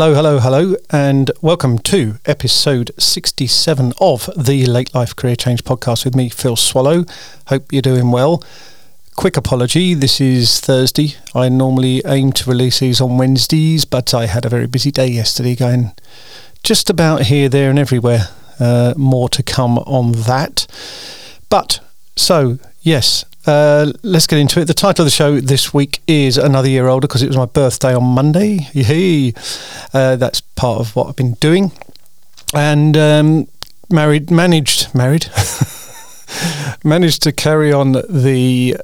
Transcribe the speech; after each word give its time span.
Hello, 0.00 0.14
hello, 0.14 0.38
hello, 0.38 0.76
and 0.90 1.32
welcome 1.42 1.76
to 1.80 2.20
episode 2.24 2.92
67 2.98 3.92
of 4.00 4.30
the 4.36 4.64
Late 4.64 4.94
Life 4.94 5.16
Career 5.16 5.34
Change 5.34 5.64
podcast 5.64 6.04
with 6.04 6.14
me, 6.14 6.28
Phil 6.28 6.54
Swallow. 6.54 7.04
Hope 7.48 7.72
you're 7.72 7.82
doing 7.82 8.12
well. 8.12 8.40
Quick 9.16 9.36
apology, 9.36 9.94
this 9.94 10.20
is 10.20 10.60
Thursday. 10.60 11.16
I 11.34 11.48
normally 11.48 12.00
aim 12.06 12.30
to 12.34 12.48
release 12.48 12.78
these 12.78 13.00
on 13.00 13.18
Wednesdays, 13.18 13.84
but 13.84 14.14
I 14.14 14.26
had 14.26 14.44
a 14.44 14.48
very 14.48 14.68
busy 14.68 14.92
day 14.92 15.08
yesterday 15.08 15.56
going 15.56 15.90
just 16.62 16.88
about 16.88 17.22
here, 17.22 17.48
there, 17.48 17.68
and 17.68 17.78
everywhere. 17.80 18.28
Uh, 18.60 18.94
more 18.96 19.28
to 19.30 19.42
come 19.42 19.78
on 19.78 20.12
that. 20.12 20.68
But, 21.50 21.80
so, 22.14 22.60
yes, 22.82 23.24
uh, 23.48 23.90
let's 24.02 24.26
get 24.26 24.38
into 24.38 24.60
it. 24.60 24.66
The 24.66 24.74
title 24.74 25.02
of 25.02 25.06
the 25.06 25.10
show 25.10 25.40
this 25.40 25.72
week 25.72 26.00
is 26.06 26.36
Another 26.36 26.68
Year 26.68 26.86
Older 26.86 27.06
because 27.06 27.22
it 27.22 27.28
was 27.28 27.36
my 27.36 27.46
birthday 27.46 27.94
on 27.94 28.04
Monday. 28.04 28.68
Uh, 29.94 30.16
that's 30.16 30.42
part 30.42 30.80
of 30.80 30.94
what 30.94 31.08
I've 31.08 31.16
been 31.16 31.32
doing. 31.34 31.72
And 32.54 32.96
um, 32.96 33.48
married, 33.90 34.30
managed, 34.30 34.94
married, 34.94 35.30
managed 36.84 37.22
to 37.22 37.32
carry 37.32 37.72
on 37.72 37.92
the 37.92 38.76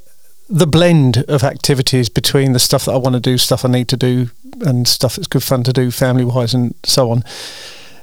the 0.48 0.66
blend 0.66 1.24
of 1.28 1.42
activities 1.42 2.08
between 2.10 2.52
the 2.52 2.58
stuff 2.58 2.84
that 2.84 2.92
I 2.92 2.96
want 2.98 3.14
to 3.14 3.20
do, 3.20 3.38
stuff 3.38 3.64
I 3.64 3.68
need 3.68 3.88
to 3.88 3.96
do, 3.96 4.30
and 4.60 4.86
stuff 4.86 5.16
that's 5.16 5.26
good 5.26 5.42
fun 5.42 5.62
to 5.64 5.72
do 5.72 5.90
family 5.90 6.24
wise 6.24 6.54
and 6.54 6.74
so 6.84 7.10
on. 7.10 7.22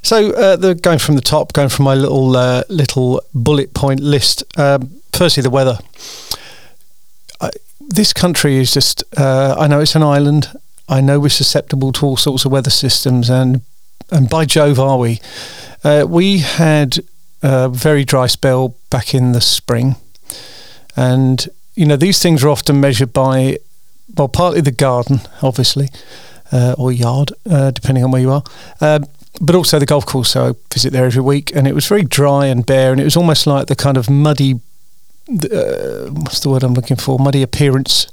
So 0.04 0.32
uh, 0.32 0.56
the 0.58 0.76
going 0.76 1.00
from 1.00 1.16
the 1.16 1.22
top, 1.22 1.54
going 1.54 1.70
from 1.70 1.86
my 1.86 1.96
little 1.96 2.36
uh, 2.36 2.64
little 2.70 3.22
bullet 3.34 3.74
point 3.74 4.00
list. 4.00 4.44
Um, 4.60 5.02
firstly, 5.12 5.42
the 5.42 5.50
weather. 5.50 5.80
This 7.88 8.14
country 8.14 8.58
is 8.58 8.74
just. 8.74 9.04
Uh, 9.18 9.56
I 9.58 9.68
know 9.68 9.80
it's 9.80 9.96
an 9.96 10.04
island. 10.04 10.52
I 10.88 11.02
know 11.02 11.20
we're 11.20 11.30
susceptible 11.30 11.92
to 11.94 12.06
all 12.06 12.18
sorts 12.18 12.46
of 12.46 12.52
weather 12.52 12.70
systems, 12.70 13.30
and 13.30 13.62
and 14.12 14.30
by 14.30 14.46
Jove, 14.46 14.80
are 14.80 14.98
we? 14.98 15.20
Uh, 15.84 16.06
we 16.08 16.40
had 16.40 17.00
a 17.42 17.70
very 17.70 18.04
dry 18.04 18.28
spell 18.28 18.76
back 18.90 19.14
in 19.14 19.32
the 19.32 19.42
spring, 19.42 19.96
and 20.96 21.50
you 21.76 21.86
know 21.86 21.96
these 21.96 22.20
things 22.20 22.44
are 22.44 22.50
often 22.50 22.80
measured 22.80 23.14
by, 23.14 23.58
well, 24.16 24.28
partly 24.28 24.62
the 24.62 24.72
garden, 24.72 25.22
obviously, 25.42 25.90
uh, 26.52 26.76
or 26.78 26.92
yard, 26.92 27.32
uh, 27.50 27.72
depending 27.72 28.04
on 28.04 28.12
where 28.12 28.22
you 28.22 28.32
are. 28.32 28.44
Um, 28.80 29.06
but 29.40 29.56
also 29.56 29.80
the 29.80 29.86
golf 29.86 30.06
course. 30.06 30.32
So 30.32 30.50
I 30.50 30.54
visit 30.74 30.92
there 30.92 31.06
every 31.06 31.22
week, 31.22 31.56
and 31.56 31.68
it 31.68 31.74
was 31.74 31.88
very 31.88 32.04
dry 32.04 32.46
and 32.48 32.66
bare, 32.66 32.92
and 32.92 33.00
it 33.00 33.06
was 33.06 33.18
almost 33.18 33.48
like 33.48 33.68
the 33.68 33.76
kind 33.76 33.98
of 33.98 34.10
muddy, 34.10 34.60
uh, 35.40 36.10
what's 36.12 36.40
the 36.40 36.50
word 36.50 36.64
I'm 36.64 36.74
looking 36.74 36.98
for? 36.98 37.20
Muddy 37.20 37.42
appearance 37.42 38.08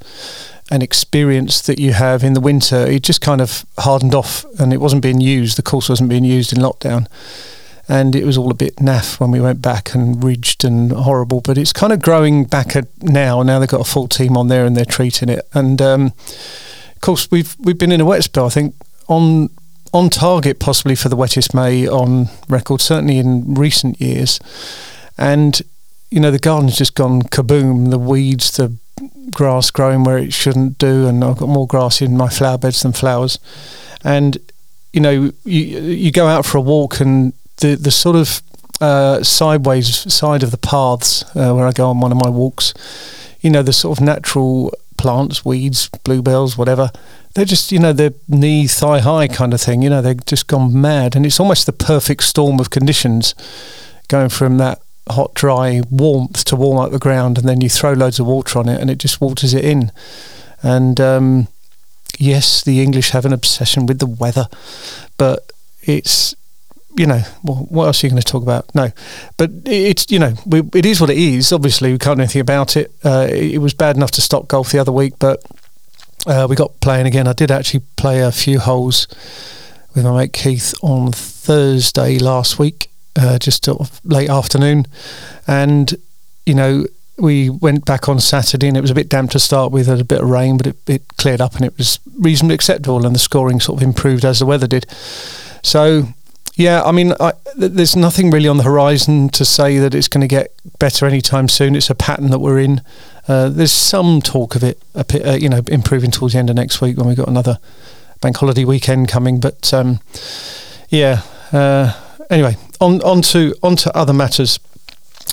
and 0.70 0.82
experience 0.82 1.60
that 1.62 1.78
you 1.78 1.92
have 1.92 2.22
in 2.22 2.34
the 2.34 2.40
winter. 2.40 2.86
It 2.86 3.02
just 3.02 3.20
kind 3.20 3.40
of 3.40 3.64
hardened 3.78 4.14
off, 4.14 4.44
and 4.58 4.72
it 4.72 4.78
wasn't 4.78 5.02
being 5.02 5.20
used. 5.20 5.56
The 5.56 5.62
course 5.62 5.88
wasn't 5.88 6.10
being 6.10 6.24
used 6.24 6.52
in 6.52 6.62
lockdown, 6.62 7.06
and 7.88 8.14
it 8.14 8.24
was 8.24 8.36
all 8.36 8.50
a 8.50 8.54
bit 8.54 8.76
naff 8.76 9.18
when 9.18 9.30
we 9.30 9.40
went 9.40 9.62
back 9.62 9.94
and 9.94 10.22
ridged 10.22 10.64
and 10.64 10.92
horrible. 10.92 11.40
But 11.40 11.58
it's 11.58 11.72
kind 11.72 11.92
of 11.92 12.02
growing 12.02 12.44
back 12.44 12.76
now. 13.02 13.42
Now 13.42 13.58
they've 13.58 13.68
got 13.68 13.80
a 13.80 13.90
full 13.90 14.08
team 14.08 14.36
on 14.36 14.48
there, 14.48 14.66
and 14.66 14.76
they're 14.76 14.84
treating 14.84 15.28
it. 15.28 15.48
And 15.54 15.80
um, 15.80 16.12
of 16.94 17.00
course, 17.00 17.30
we've 17.30 17.56
we've 17.58 17.78
been 17.78 17.92
in 17.92 18.00
a 18.00 18.04
wet 18.04 18.24
spell. 18.24 18.46
I 18.46 18.50
think 18.50 18.74
on 19.08 19.48
on 19.92 20.10
target 20.10 20.58
possibly 20.58 20.94
for 20.94 21.08
the 21.08 21.16
wettest 21.16 21.54
May 21.54 21.86
on 21.86 22.28
record, 22.48 22.80
certainly 22.80 23.18
in 23.18 23.54
recent 23.54 24.00
years. 24.00 24.38
And, 25.16 25.60
you 26.10 26.20
know, 26.20 26.30
the 26.30 26.38
garden's 26.38 26.76
just 26.76 26.94
gone 26.94 27.22
kaboom. 27.22 27.90
The 27.90 27.98
weeds, 27.98 28.56
the 28.56 28.74
grass 29.30 29.70
growing 29.70 30.04
where 30.04 30.18
it 30.18 30.32
shouldn't 30.32 30.78
do, 30.78 31.06
and 31.06 31.22
I've 31.22 31.38
got 31.38 31.48
more 31.48 31.66
grass 31.66 32.00
in 32.00 32.16
my 32.16 32.28
flower 32.28 32.58
beds 32.58 32.82
than 32.82 32.92
flowers. 32.92 33.38
And, 34.04 34.38
you 34.92 35.00
know, 35.00 35.10
you, 35.10 35.32
you 35.44 36.12
go 36.12 36.26
out 36.26 36.46
for 36.46 36.58
a 36.58 36.62
walk 36.62 37.00
and 37.00 37.32
the, 37.58 37.74
the 37.74 37.90
sort 37.90 38.16
of 38.16 38.42
uh, 38.80 39.22
sideways 39.22 40.12
side 40.12 40.42
of 40.42 40.50
the 40.50 40.58
paths 40.58 41.24
uh, 41.36 41.52
where 41.52 41.66
I 41.66 41.72
go 41.72 41.88
on 41.88 42.00
one 42.00 42.12
of 42.12 42.18
my 42.22 42.30
walks, 42.30 42.72
you 43.40 43.50
know, 43.50 43.62
the 43.62 43.72
sort 43.72 43.98
of 43.98 44.04
natural 44.04 44.72
plants, 44.96 45.44
weeds, 45.44 45.88
bluebells, 46.04 46.56
whatever, 46.56 46.90
they're 47.34 47.44
just 47.44 47.70
you 47.70 47.78
know 47.78 47.92
they're 47.92 48.14
knee 48.26 48.66
thigh 48.66 48.98
high 48.98 49.28
kind 49.28 49.54
of 49.54 49.60
thing 49.60 49.80
you 49.80 49.88
know 49.88 50.02
they've 50.02 50.26
just 50.26 50.48
gone 50.48 50.80
mad 50.80 51.14
and 51.14 51.24
it's 51.24 51.38
almost 51.38 51.66
the 51.66 51.72
perfect 51.72 52.24
storm 52.24 52.58
of 52.58 52.70
conditions 52.70 53.34
going 54.08 54.28
from 54.28 54.58
that 54.58 54.80
hot 55.12 55.34
dry 55.34 55.82
warmth 55.90 56.44
to 56.44 56.56
warm 56.56 56.78
up 56.78 56.90
the 56.90 56.98
ground 56.98 57.38
and 57.38 57.48
then 57.48 57.60
you 57.60 57.68
throw 57.68 57.92
loads 57.92 58.18
of 58.18 58.26
water 58.26 58.58
on 58.58 58.68
it 58.68 58.80
and 58.80 58.90
it 58.90 58.98
just 58.98 59.20
waters 59.20 59.54
it 59.54 59.64
in 59.64 59.92
and 60.62 61.00
um, 61.00 61.48
yes 62.18 62.62
the 62.62 62.82
english 62.82 63.10
have 63.10 63.24
an 63.24 63.32
obsession 63.32 63.86
with 63.86 63.98
the 63.98 64.06
weather 64.06 64.48
but 65.16 65.52
it's 65.82 66.34
you 66.98 67.06
know, 67.06 67.20
well, 67.44 67.66
what 67.68 67.86
else 67.86 68.02
are 68.02 68.06
you 68.06 68.10
going 68.10 68.20
to 68.20 68.26
talk 68.26 68.42
about? 68.42 68.74
No, 68.74 68.90
but 69.36 69.50
it's 69.64 70.10
you 70.10 70.18
know, 70.18 70.34
we, 70.44 70.62
it 70.74 70.84
is 70.84 71.00
what 71.00 71.10
it 71.10 71.16
is. 71.16 71.52
Obviously, 71.52 71.92
we 71.92 71.98
can't 71.98 72.16
do 72.16 72.22
anything 72.22 72.40
about 72.40 72.76
it. 72.76 72.92
Uh, 73.04 73.28
it 73.30 73.58
was 73.58 73.72
bad 73.72 73.96
enough 73.96 74.10
to 74.12 74.20
stop 74.20 74.48
golf 74.48 74.72
the 74.72 74.80
other 74.80 74.90
week, 74.90 75.14
but 75.18 75.42
uh, 76.26 76.46
we 76.50 76.56
got 76.56 76.80
playing 76.80 77.06
again. 77.06 77.28
I 77.28 77.34
did 77.34 77.50
actually 77.50 77.80
play 77.96 78.20
a 78.20 78.32
few 78.32 78.58
holes 78.58 79.06
with 79.94 80.04
my 80.04 80.16
mate 80.16 80.32
Keith 80.32 80.74
on 80.82 81.12
Thursday 81.12 82.18
last 82.18 82.58
week, 82.58 82.90
uh, 83.16 83.38
just 83.38 83.64
sort 83.64 83.80
of 83.80 84.00
late 84.04 84.30
afternoon, 84.30 84.86
and 85.46 85.94
you 86.46 86.54
know 86.54 86.84
we 87.18 87.50
went 87.50 87.84
back 87.84 88.08
on 88.08 88.20
Saturday 88.20 88.68
and 88.68 88.76
it 88.76 88.80
was 88.80 88.92
a 88.92 88.94
bit 88.94 89.08
damp 89.08 89.28
to 89.32 89.40
start 89.40 89.72
with, 89.72 89.88
had 89.88 90.00
a 90.00 90.04
bit 90.04 90.20
of 90.20 90.30
rain, 90.30 90.56
but 90.56 90.68
it, 90.68 90.76
it 90.86 91.02
cleared 91.16 91.40
up 91.40 91.56
and 91.56 91.64
it 91.64 91.76
was 91.76 91.98
reasonably 92.16 92.54
acceptable, 92.54 93.04
and 93.04 93.14
the 93.14 93.18
scoring 93.20 93.60
sort 93.60 93.80
of 93.80 93.86
improved 93.86 94.24
as 94.24 94.38
the 94.38 94.46
weather 94.46 94.66
did. 94.66 94.86
So 95.62 96.08
yeah, 96.58 96.82
I 96.82 96.90
mean, 96.90 97.12
I, 97.20 97.32
th- 97.56 97.72
there's 97.72 97.94
nothing 97.94 98.32
really 98.32 98.48
on 98.48 98.56
the 98.56 98.64
horizon 98.64 99.28
to 99.30 99.44
say 99.44 99.78
that 99.78 99.94
it's 99.94 100.08
going 100.08 100.22
to 100.22 100.28
get 100.28 100.52
better 100.80 101.06
anytime 101.06 101.48
soon. 101.48 101.76
It's 101.76 101.88
a 101.88 101.94
pattern 101.94 102.30
that 102.30 102.40
we're 102.40 102.58
in. 102.58 102.82
Uh, 103.28 103.48
there's 103.48 103.70
some 103.70 104.20
talk 104.20 104.56
of 104.56 104.64
it, 104.64 104.82
uh, 104.96 105.38
you 105.40 105.48
know, 105.48 105.62
improving 105.68 106.10
towards 106.10 106.34
the 106.34 106.40
end 106.40 106.50
of 106.50 106.56
next 106.56 106.80
week 106.80 106.96
when 106.96 107.06
we've 107.06 107.16
got 107.16 107.28
another 107.28 107.58
bank 108.20 108.38
holiday 108.38 108.64
weekend 108.64 109.08
coming. 109.08 109.38
But 109.38 109.72
um, 109.72 110.00
yeah, 110.88 111.22
uh, 111.52 111.92
anyway, 112.28 112.56
on 112.80 113.02
on 113.02 113.22
to 113.22 113.54
on 113.62 113.76
to 113.76 113.96
other 113.96 114.12
matters. 114.12 114.58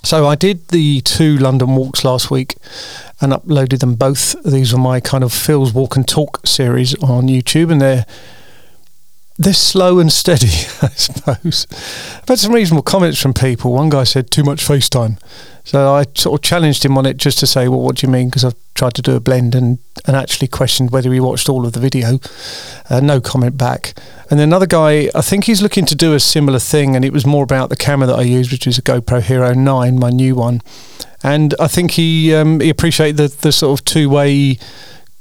So 0.04 0.28
I 0.28 0.36
did 0.36 0.68
the 0.68 1.02
two 1.02 1.38
London 1.38 1.76
walks 1.76 2.04
last 2.04 2.30
week 2.30 2.56
and 3.22 3.34
uploaded 3.34 3.80
them 3.80 3.96
both. 3.96 4.36
These 4.44 4.72
were 4.72 4.80
my 4.80 5.00
kind 5.00 5.24
of 5.24 5.34
Phil's 5.34 5.74
Walk 5.74 5.96
and 5.96 6.08
Talk 6.08 6.46
series 6.46 6.94
on 7.02 7.28
YouTube, 7.28 7.72
and 7.72 7.82
they're 7.82 8.06
they're 9.38 9.54
slow 9.54 10.00
and 10.00 10.12
steady, 10.12 10.48
I 10.82 10.90
suppose. 10.90 11.68
I've 11.72 12.28
had 12.28 12.40
some 12.40 12.54
reasonable 12.54 12.84
comments 12.84 13.22
from 13.22 13.34
people. 13.34 13.74
One 13.74 13.90
guy 13.90 14.06
said 14.06 14.32
too 14.32 14.44
much 14.44 14.66
FaceTime. 14.66 15.20
So 15.66 15.94
I 15.94 16.06
sort 16.14 16.40
of 16.40 16.44
challenged 16.44 16.86
him 16.86 16.98
on 16.98 17.06
it 17.06 17.18
just 17.18 17.40
to 17.40 17.48
say, 17.48 17.68
well, 17.68 17.82
what 17.82 17.98
do 17.98 18.08
you 18.08 18.14
mean? 18.14 18.30
Because 18.30 18.46
I've 18.46 18.56
tried 18.76 18.94
to 18.94 19.02
do 19.02 19.16
a 19.16 19.20
blend 19.20 19.56
and, 19.56 19.80
and 20.06 20.16
actually 20.16 20.48
questioned 20.48 20.92
whether 20.92 21.12
he 21.12 21.20
watched 21.20 21.50
all 21.50 21.66
of 21.66 21.74
the 21.74 21.80
video. 21.80 22.20
Uh, 22.90 23.00
no 23.00 23.20
comment 23.20 23.58
back. 23.58 23.94
And 24.30 24.40
then 24.40 24.50
another 24.50 24.68
guy, 24.68 25.10
I 25.16 25.22
think 25.22 25.46
he's 25.46 25.64
looking 25.64 25.86
to 25.88 25.96
do 25.96 26.14
a 26.14 26.20
similar 26.20 26.60
thing, 26.60 26.96
and 26.96 27.04
it 27.04 27.12
was 27.12 27.26
more 27.26 27.44
about 27.44 27.70
the 27.70 27.76
camera 27.76 28.08
that 28.08 28.20
I 28.20 28.22
use, 28.22 28.52
which 28.52 28.68
is 28.68 28.78
a 28.78 28.82
GoPro 28.82 29.22
Hero 29.22 29.54
9, 29.54 30.00
my 30.00 30.12
new 30.12 30.36
one. 30.36 30.62
And 31.24 31.56
I 31.60 31.68
think 31.68 31.92
he 31.92 32.34
um, 32.36 32.60
he 32.60 32.70
appreciated 32.70 33.18
the, 33.18 33.28
the 33.28 33.52
sort 33.52 33.80
of 33.80 33.86
two 33.86 34.10
way 34.10 34.60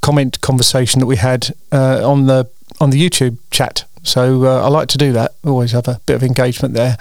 comment 0.03 0.43
conversation 0.43 1.01
that 1.01 1.07
we 1.07 1.17
had 1.17 1.55
uh, 1.73 2.07
on 2.07 2.27
the 2.27 2.51
on 2.81 2.91
the 2.91 3.09
YouTube 3.09 3.39
chat 3.51 3.85
so 4.05 4.45
uh, 4.45 4.63
I 4.65 4.69
like 4.69 4.89
to 4.89 4.99
do 4.99 5.13
that. 5.13 5.35
Always 5.45 5.73
have 5.73 5.89
a 5.89 6.01
bit 6.07 6.15
of 6.15 6.23
engagement 6.23 6.75
there. 6.75 6.97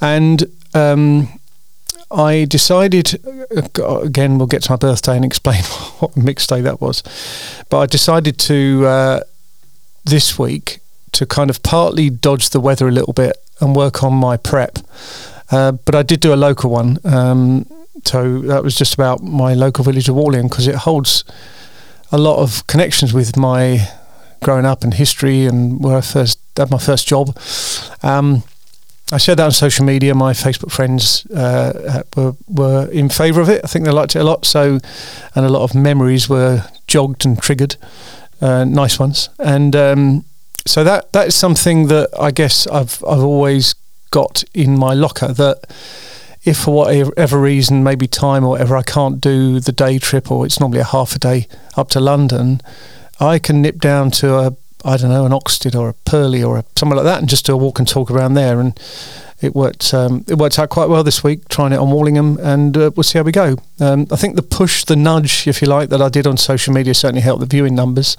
And 0.00 0.44
um, 0.74 1.28
I 2.10 2.46
decided, 2.46 3.20
uh, 3.78 4.00
again, 4.00 4.38
we'll 4.38 4.46
get 4.46 4.62
to 4.64 4.72
my 4.72 4.76
birthday 4.76 5.16
and 5.16 5.24
explain 5.24 5.62
what 5.98 6.16
mixed 6.16 6.48
day 6.48 6.60
that 6.62 6.80
was. 6.80 7.02
But 7.70 7.80
I 7.80 7.86
decided 7.86 8.38
to, 8.40 8.86
uh, 8.86 9.20
this 10.04 10.38
week, 10.38 10.80
to 11.12 11.26
kind 11.26 11.50
of 11.50 11.62
partly 11.62 12.10
dodge 12.10 12.50
the 12.50 12.60
weather 12.60 12.88
a 12.88 12.90
little 12.90 13.12
bit 13.12 13.36
and 13.60 13.76
work 13.76 14.02
on 14.02 14.14
my 14.14 14.36
prep. 14.36 14.78
Uh, 15.50 15.72
but 15.72 15.94
I 15.94 16.02
did 16.02 16.20
do 16.20 16.32
a 16.32 16.36
local 16.36 16.70
one. 16.70 16.98
Um, 17.04 17.66
so 18.04 18.40
that 18.40 18.64
was 18.64 18.74
just 18.74 18.94
about 18.94 19.22
my 19.22 19.52
local 19.52 19.84
village 19.84 20.08
of 20.08 20.14
Warlingham 20.14 20.48
because 20.48 20.66
it 20.66 20.74
holds 20.74 21.24
a 22.10 22.18
lot 22.18 22.38
of 22.38 22.66
connections 22.66 23.12
with 23.12 23.36
my 23.36 23.88
growing 24.42 24.66
up 24.66 24.82
and 24.84 24.94
history 24.94 25.46
and 25.46 25.82
where 25.82 25.96
I 25.96 26.00
first 26.00 26.38
had 26.56 26.70
my 26.70 26.78
first 26.78 27.06
job. 27.08 27.36
Um, 28.02 28.42
I 29.12 29.18
shared 29.18 29.38
that 29.38 29.44
on 29.44 29.52
social 29.52 29.84
media. 29.84 30.14
My 30.14 30.32
Facebook 30.32 30.72
friends 30.72 31.26
uh, 31.26 32.02
were 32.16 32.34
were 32.48 32.90
in 32.90 33.08
favour 33.10 33.42
of 33.42 33.48
it. 33.50 33.60
I 33.62 33.66
think 33.66 33.84
they 33.84 33.90
liked 33.90 34.16
it 34.16 34.20
a 34.20 34.24
lot. 34.24 34.46
So, 34.46 34.78
and 35.34 35.46
a 35.46 35.50
lot 35.50 35.62
of 35.62 35.74
memories 35.74 36.28
were 36.28 36.64
jogged 36.86 37.26
and 37.26 37.38
triggered, 37.38 37.76
uh, 38.40 38.64
nice 38.64 38.98
ones. 38.98 39.28
And 39.38 39.76
um, 39.76 40.24
so 40.66 40.82
that 40.84 41.12
that 41.12 41.28
is 41.28 41.34
something 41.34 41.88
that 41.88 42.08
I 42.18 42.30
guess 42.30 42.66
I've 42.66 43.04
I've 43.04 43.22
always 43.22 43.74
got 44.10 44.44
in 44.54 44.78
my 44.78 44.94
locker 44.94 45.28
that 45.28 45.64
if 46.44 46.58
for 46.58 46.74
whatever 46.74 47.38
reason, 47.38 47.84
maybe 47.84 48.06
time 48.06 48.44
or 48.44 48.50
whatever, 48.50 48.76
I 48.76 48.82
can't 48.82 49.20
do 49.20 49.60
the 49.60 49.72
day 49.72 49.98
trip 49.98 50.30
or 50.30 50.46
it's 50.46 50.58
normally 50.58 50.80
a 50.80 50.84
half 50.84 51.14
a 51.14 51.18
day 51.18 51.48
up 51.76 51.88
to 51.90 52.00
London, 52.00 52.60
I 53.22 53.38
can 53.38 53.62
nip 53.62 53.78
down 53.78 54.10
to 54.12 54.34
a, 54.34 54.56
I 54.84 54.96
don't 54.96 55.10
know, 55.10 55.24
an 55.24 55.32
Oxted 55.32 55.78
or 55.78 55.88
a 55.88 55.94
Purley 55.94 56.42
or 56.42 56.58
a, 56.58 56.64
somewhere 56.76 56.96
like 56.96 57.04
that, 57.04 57.20
and 57.20 57.28
just 57.28 57.46
do 57.46 57.54
a 57.54 57.56
walk 57.56 57.78
and 57.78 57.86
talk 57.86 58.10
around 58.10 58.34
there. 58.34 58.60
And 58.60 58.78
it 59.40 59.54
worked. 59.54 59.94
Um, 59.94 60.24
it 60.28 60.38
worked 60.38 60.58
out 60.58 60.70
quite 60.70 60.88
well 60.88 61.04
this 61.04 61.22
week, 61.22 61.48
trying 61.48 61.72
it 61.72 61.78
on 61.78 61.90
Warlingham, 61.90 62.38
and 62.38 62.76
uh, 62.76 62.90
we'll 62.96 63.04
see 63.04 63.18
how 63.18 63.24
we 63.24 63.32
go. 63.32 63.56
Um, 63.80 64.06
I 64.10 64.16
think 64.16 64.36
the 64.36 64.42
push, 64.42 64.84
the 64.84 64.96
nudge, 64.96 65.46
if 65.46 65.62
you 65.62 65.68
like, 65.68 65.88
that 65.90 66.02
I 66.02 66.08
did 66.08 66.26
on 66.26 66.36
social 66.36 66.72
media 66.72 66.94
certainly 66.94 67.22
helped 67.22 67.40
the 67.40 67.46
viewing 67.46 67.74
numbers. 67.74 68.16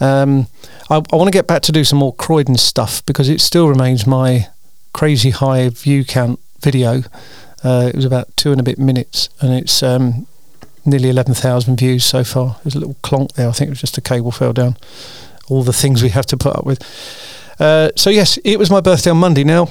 Um, 0.00 0.46
I, 0.90 0.96
I 0.96 1.16
want 1.16 1.28
to 1.28 1.36
get 1.38 1.46
back 1.46 1.62
to 1.62 1.72
do 1.72 1.84
some 1.84 1.98
more 1.98 2.14
Croydon 2.14 2.56
stuff 2.56 3.04
because 3.06 3.28
it 3.28 3.40
still 3.40 3.68
remains 3.68 4.06
my 4.06 4.48
crazy 4.92 5.30
high 5.30 5.68
view 5.68 6.04
count 6.04 6.40
video. 6.60 7.02
Uh, 7.62 7.86
it 7.88 7.96
was 7.96 8.04
about 8.04 8.34
two 8.36 8.52
and 8.52 8.60
a 8.60 8.64
bit 8.64 8.78
minutes, 8.78 9.28
and 9.40 9.52
it's 9.52 9.82
um, 9.82 10.26
nearly 10.90 11.10
11,000 11.10 11.76
views 11.76 12.04
so 12.04 12.24
far. 12.24 12.56
There's 12.62 12.74
a 12.74 12.80
little 12.80 12.96
clonk 13.02 13.32
there. 13.32 13.48
I 13.48 13.52
think 13.52 13.68
it 13.68 13.70
was 13.70 13.80
just 13.80 13.98
a 13.98 14.00
cable 14.00 14.30
fell 14.30 14.52
down. 14.52 14.76
All 15.48 15.62
the 15.62 15.72
things 15.72 16.02
we 16.02 16.10
have 16.10 16.26
to 16.26 16.36
put 16.36 16.56
up 16.56 16.64
with. 16.64 16.82
Uh, 17.58 17.90
so, 17.96 18.10
yes, 18.10 18.38
it 18.44 18.58
was 18.58 18.70
my 18.70 18.80
birthday 18.80 19.10
on 19.10 19.16
Monday. 19.18 19.44
Now, 19.44 19.68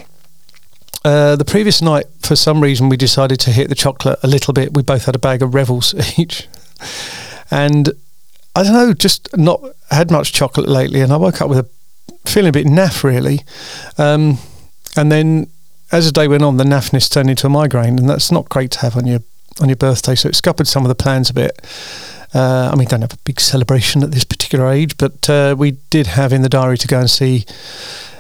uh, 1.05 1.35
the 1.35 1.45
previous 1.45 1.81
night, 1.81 2.05
for 2.19 2.35
some 2.35 2.61
reason, 2.61 2.89
we 2.89 2.97
decided 2.97 3.39
to 3.41 3.51
hit 3.51 3.69
the 3.69 3.75
chocolate 3.75 4.19
a 4.23 4.27
little 4.27 4.53
bit. 4.53 4.73
We 4.73 4.83
both 4.83 5.05
had 5.05 5.15
a 5.15 5.19
bag 5.19 5.41
of 5.41 5.53
Revels 5.53 5.93
each. 6.19 6.47
And 7.49 7.89
I 8.55 8.63
don't 8.63 8.73
know, 8.73 8.93
just 8.93 9.35
not 9.37 9.61
had 9.91 10.11
much 10.11 10.33
chocolate 10.33 10.67
lately. 10.67 11.01
And 11.01 11.13
I 11.13 11.17
woke 11.17 11.41
up 11.41 11.49
with 11.49 11.59
a 11.59 11.69
feeling 12.29 12.49
a 12.49 12.51
bit 12.51 12.67
naff, 12.67 13.03
really. 13.03 13.41
Um, 13.97 14.39
and 14.95 15.11
then 15.11 15.47
as 15.91 16.05
the 16.05 16.11
day 16.11 16.27
went 16.27 16.43
on, 16.43 16.57
the 16.57 16.63
naffness 16.63 17.09
turned 17.09 17.29
into 17.29 17.47
a 17.47 17.49
migraine. 17.49 17.97
And 17.99 18.09
that's 18.09 18.31
not 18.31 18.49
great 18.49 18.71
to 18.71 18.79
have 18.79 18.97
on 18.97 19.05
your 19.05 19.21
on 19.59 19.69
your 19.69 19.75
birthday, 19.75 20.15
so 20.15 20.29
it 20.29 20.35
scuppered 20.35 20.67
some 20.67 20.83
of 20.83 20.89
the 20.89 20.95
plans 20.95 21.29
a 21.29 21.33
bit. 21.33 21.59
Uh, 22.33 22.69
I 22.71 22.75
mean, 22.75 22.87
don't 22.87 23.01
have 23.01 23.13
a 23.13 23.23
big 23.23 23.39
celebration 23.39 24.03
at 24.03 24.11
this 24.11 24.23
particular 24.23 24.69
age, 24.69 24.97
but 24.97 25.29
uh, 25.29 25.55
we 25.57 25.71
did 25.89 26.07
have 26.07 26.33
in 26.33 26.41
the 26.41 26.49
diary 26.49 26.77
to 26.77 26.87
go 26.87 26.99
and 26.99 27.09
see 27.09 27.45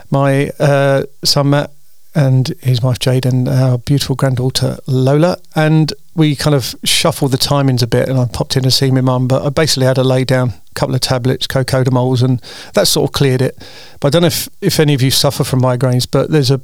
my 0.09 0.49
uh, 0.59 1.03
son 1.23 1.49
Matt 1.49 1.71
and 2.15 2.47
his 2.61 2.81
wife 2.81 2.97
Jade 2.97 3.27
and 3.27 3.47
our 3.47 3.77
beautiful 3.77 4.15
granddaughter 4.15 4.77
Lola. 4.87 5.37
And 5.55 5.93
we 6.15 6.35
kind 6.35 6.55
of 6.55 6.73
shuffled 6.83 7.31
the 7.31 7.37
timings 7.37 7.83
a 7.83 7.87
bit, 7.87 8.09
and 8.09 8.17
I 8.17 8.25
popped 8.25 8.57
in 8.57 8.63
to 8.63 8.71
see 8.71 8.89
my 8.89 9.01
mum. 9.01 9.27
But 9.27 9.45
I 9.45 9.49
basically 9.49 9.85
had 9.85 9.97
to 9.97 10.03
lay 10.03 10.23
down 10.23 10.49
a 10.49 10.73
couple 10.73 10.95
of 10.95 11.01
tablets, 11.01 11.45
cocodamols, 11.45 12.23
and 12.23 12.41
that 12.73 12.87
sort 12.87 13.09
of 13.09 13.13
cleared 13.13 13.41
it. 13.41 13.55
But 13.99 14.07
I 14.07 14.09
don't 14.11 14.21
know 14.23 14.27
if, 14.27 14.49
if 14.61 14.79
any 14.79 14.95
of 14.95 15.01
you 15.01 15.11
suffer 15.11 15.43
from 15.43 15.61
migraines, 15.61 16.07
but 16.09 16.31
there's 16.31 16.49
a 16.49 16.59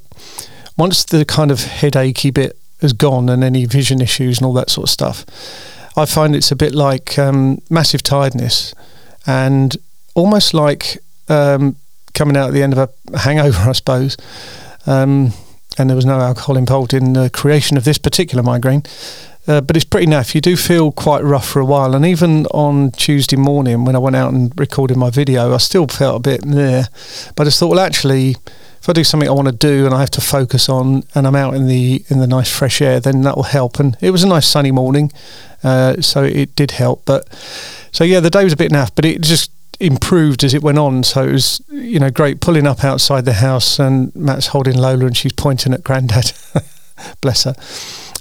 once 0.76 1.04
the 1.04 1.24
kind 1.24 1.52
of 1.52 1.60
headachy 1.60 2.34
bit 2.34 2.58
has 2.84 2.94
gone 2.94 3.30
and 3.30 3.44
any 3.44 3.66
vision 3.66 4.00
issues 4.02 4.38
and 4.38 4.46
all 4.46 4.54
that 4.54 4.70
sort 4.70 4.84
of 4.84 4.92
stuff. 4.92 5.26
I 5.98 6.06
find 6.06 6.36
it's 6.36 6.52
a 6.52 6.56
bit 6.56 6.76
like 6.76 7.18
um, 7.18 7.62
massive 7.70 8.04
tiredness 8.04 8.74
and 9.26 9.76
almost 10.14 10.54
like 10.54 10.98
um, 11.30 11.76
coming 12.14 12.38
out 12.38 12.50
at 12.50 12.54
the 12.54 12.62
end 12.64 12.74
of 12.74 12.90
a 13.12 13.18
hangover, 13.18 13.58
I 13.70 13.74
suppose. 13.74 14.18
Um, 14.86 15.34
and 15.78 15.90
there 15.90 15.96
was 15.96 16.06
no 16.06 16.20
alcohol 16.20 16.58
involved 16.58 16.94
in 16.94 17.14
the 17.14 17.30
creation 17.30 17.78
of 17.78 17.84
this 17.84 17.98
particular 17.98 18.44
migraine. 18.44 18.84
Uh, 19.46 19.60
but 19.60 19.76
it's 19.76 19.86
pretty 19.86 20.08
naff. 20.08 20.34
You 20.34 20.40
do 20.40 20.56
feel 20.56 20.92
quite 20.92 21.22
rough 21.22 21.46
for 21.46 21.60
a 21.60 21.66
while, 21.66 21.96
and 21.96 22.06
even 22.06 22.46
on 22.48 22.92
Tuesday 22.92 23.36
morning 23.36 23.84
when 23.84 23.94
I 23.94 24.00
went 24.00 24.16
out 24.16 24.32
and 24.32 24.58
recorded 24.58 24.96
my 24.96 25.10
video, 25.10 25.54
I 25.54 25.58
still 25.58 25.86
felt 25.88 26.16
a 26.16 26.20
bit 26.20 26.44
there. 26.46 26.88
But 27.36 27.44
I 27.44 27.46
just 27.48 27.60
thought, 27.60 27.72
well, 27.72 27.80
actually, 27.82 28.38
if 28.84 28.90
I 28.90 28.92
do 28.92 29.06
something 29.06 29.30
I 29.30 29.32
want 29.32 29.48
to 29.48 29.54
do 29.54 29.86
and 29.86 29.96
I 29.96 30.02
have 30.02 30.12
to 30.12 30.20
focus 30.20 30.68
on, 30.68 31.04
and 31.16 31.26
I'm 31.26 31.38
out 31.38 31.54
in 31.54 31.68
the 31.68 32.04
in 32.10 32.20
the 32.20 32.28
nice 32.28 32.52
fresh 32.52 32.82
air, 32.82 33.00
then 33.00 33.22
that 33.22 33.38
will 33.38 33.44
help. 33.44 33.80
And 33.80 33.96
it 34.02 34.12
was 34.12 34.24
a 34.24 34.28
nice 34.28 34.46
sunny 34.46 34.72
morning, 34.72 35.10
uh, 35.64 36.02
so 36.02 36.22
it 36.22 36.54
did 36.58 36.72
help. 36.72 37.06
But 37.06 37.34
so 37.94 38.04
yeah, 38.04 38.20
the 38.20 38.30
day 38.30 38.44
was 38.44 38.52
a 38.52 38.58
bit 38.58 38.74
naff, 38.74 38.92
but 38.94 39.06
it 39.06 39.22
just 39.22 39.52
improved 39.80 40.44
as 40.44 40.54
it 40.54 40.62
went 40.62 40.80
on. 40.80 41.04
So 41.04 41.24
it 41.24 41.32
was 41.32 41.62
you 41.70 41.98
know 41.98 42.12
great 42.12 42.42
pulling 42.42 42.68
up 42.68 42.84
outside 42.84 43.24
the 43.24 43.36
house, 43.36 43.80
and 43.80 44.14
Matt's 44.18 44.48
holding 44.48 44.76
Lola, 44.76 45.06
and 45.06 45.16
she's 45.16 45.32
pointing 45.32 45.72
at 45.74 45.86
Grandad. 45.86 46.34
Bless 47.22 47.46
her. 47.46 47.56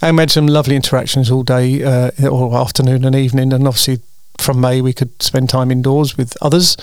We 0.01 0.17
had 0.17 0.31
some 0.31 0.47
lovely 0.47 0.77
interactions 0.77 1.29
all 1.29 1.43
day, 1.43 1.83
uh, 1.83 2.13
all 2.29 2.57
afternoon 2.57 3.05
and 3.05 3.17
evening, 3.17 3.53
and 3.53 3.67
obviously 3.67 3.99
from 4.43 4.61
May 4.61 4.81
we 4.81 4.93
could 4.93 5.23
spend 5.23 5.49
time 5.49 5.71
indoors 5.71 6.17
with 6.17 6.37
others 6.43 6.77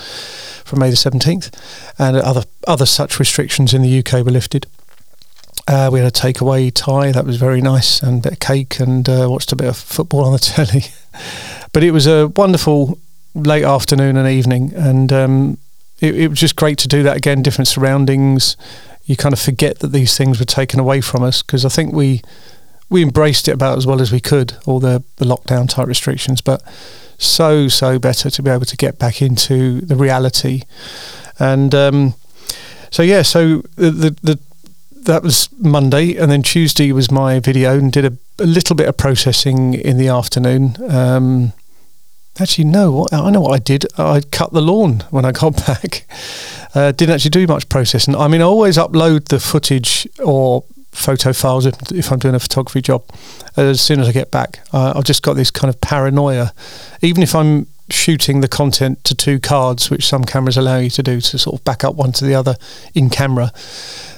from 0.64 0.78
May 0.78 0.90
the 0.90 0.96
17th, 0.96 1.52
and 1.98 2.16
other 2.16 2.44
other 2.66 2.86
such 2.86 3.18
restrictions 3.18 3.74
in 3.74 3.82
the 3.82 3.98
UK 3.98 4.24
were 4.24 4.30
lifted. 4.30 4.66
Uh, 5.66 5.90
we 5.92 6.00
had 6.00 6.08
a 6.08 6.10
takeaway 6.10 6.72
Thai 6.72 7.12
that 7.12 7.24
was 7.24 7.36
very 7.36 7.60
nice, 7.60 8.02
and 8.02 8.18
a 8.18 8.22
bit 8.22 8.32
of 8.34 8.40
cake, 8.40 8.80
and 8.80 9.08
uh, 9.08 9.26
watched 9.28 9.52
a 9.52 9.56
bit 9.56 9.68
of 9.68 9.76
football 9.76 10.24
on 10.24 10.32
the 10.32 10.38
telly. 10.54 10.84
but 11.72 11.82
it 11.82 11.90
was 11.90 12.06
a 12.06 12.28
wonderful 12.36 12.98
late 13.34 13.64
afternoon 13.64 14.16
and 14.16 14.28
evening, 14.28 14.72
and 14.74 15.12
um, 15.12 15.58
it, 16.00 16.16
it 16.16 16.28
was 16.28 16.38
just 16.38 16.56
great 16.56 16.78
to 16.78 16.88
do 16.88 17.02
that 17.02 17.16
again. 17.16 17.42
Different 17.42 17.68
surroundings. 17.68 18.56
You 19.04 19.16
kind 19.16 19.32
of 19.32 19.40
forget 19.40 19.80
that 19.80 19.88
these 19.88 20.16
things 20.16 20.38
were 20.38 20.44
taken 20.44 20.78
away 20.78 21.00
from 21.00 21.22
us 21.22 21.42
because 21.42 21.64
I 21.64 21.68
think 21.68 21.92
we 21.92 22.22
we 22.90 23.02
embraced 23.02 23.48
it 23.48 23.52
about 23.52 23.78
as 23.78 23.86
well 23.86 24.02
as 24.02 24.12
we 24.12 24.20
could, 24.20 24.54
all 24.66 24.80
the, 24.80 25.02
the 25.16 25.24
lockdown 25.24 25.68
type 25.68 25.86
restrictions. 25.86 26.40
But 26.40 26.62
so 27.16 27.68
so 27.68 27.98
better 27.98 28.30
to 28.30 28.42
be 28.42 28.50
able 28.50 28.64
to 28.64 28.76
get 28.76 28.98
back 28.98 29.20
into 29.20 29.82
the 29.82 29.94
reality 29.94 30.62
and 31.38 31.74
um, 31.74 32.14
so 32.90 33.02
yeah 33.02 33.20
so 33.20 33.58
the, 33.76 33.90
the, 33.90 34.16
the 34.22 34.38
that 35.04 35.22
was 35.22 35.48
Monday, 35.58 36.16
and 36.16 36.30
then 36.30 36.42
Tuesday 36.42 36.92
was 36.92 37.10
my 37.10 37.40
video, 37.40 37.78
and 37.78 37.92
did 37.92 38.04
a, 38.04 38.16
a 38.38 38.46
little 38.46 38.76
bit 38.76 38.88
of 38.88 38.96
processing 38.96 39.74
in 39.74 39.96
the 39.96 40.08
afternoon. 40.08 40.76
Um, 40.88 41.52
actually, 42.38 42.64
no, 42.64 43.06
I 43.12 43.30
know 43.30 43.40
what 43.40 43.54
I 43.54 43.58
did. 43.58 43.86
I 43.98 44.20
cut 44.30 44.52
the 44.52 44.60
lawn 44.60 45.04
when 45.10 45.24
I 45.24 45.32
got 45.32 45.56
back. 45.66 46.06
Uh, 46.74 46.92
didn't 46.92 47.14
actually 47.14 47.30
do 47.30 47.46
much 47.46 47.68
processing. 47.68 48.14
I 48.14 48.28
mean, 48.28 48.40
I 48.40 48.44
always 48.44 48.76
upload 48.76 49.28
the 49.28 49.40
footage 49.40 50.06
or 50.22 50.64
photo 50.92 51.32
files 51.32 51.66
if, 51.66 51.74
if 51.92 52.10
I'm 52.10 52.18
doing 52.18 52.34
a 52.34 52.40
photography 52.40 52.82
job 52.82 53.04
as 53.56 53.80
soon 53.80 54.00
as 54.00 54.08
I 54.08 54.12
get 54.12 54.30
back. 54.30 54.60
Uh, 54.72 54.92
I've 54.96 55.04
just 55.04 55.22
got 55.22 55.34
this 55.34 55.50
kind 55.50 55.72
of 55.72 55.80
paranoia. 55.80 56.52
Even 57.02 57.22
if 57.22 57.34
I'm 57.34 57.66
shooting 57.90 58.40
the 58.40 58.48
content 58.48 59.02
to 59.04 59.14
two 59.14 59.40
cards, 59.40 59.90
which 59.90 60.06
some 60.06 60.24
cameras 60.24 60.56
allow 60.56 60.78
you 60.78 60.90
to 60.90 61.02
do 61.02 61.20
to 61.20 61.38
sort 61.38 61.58
of 61.58 61.64
back 61.64 61.84
up 61.84 61.94
one 61.94 62.12
to 62.12 62.24
the 62.24 62.34
other 62.34 62.56
in 62.94 63.10
camera, 63.10 63.52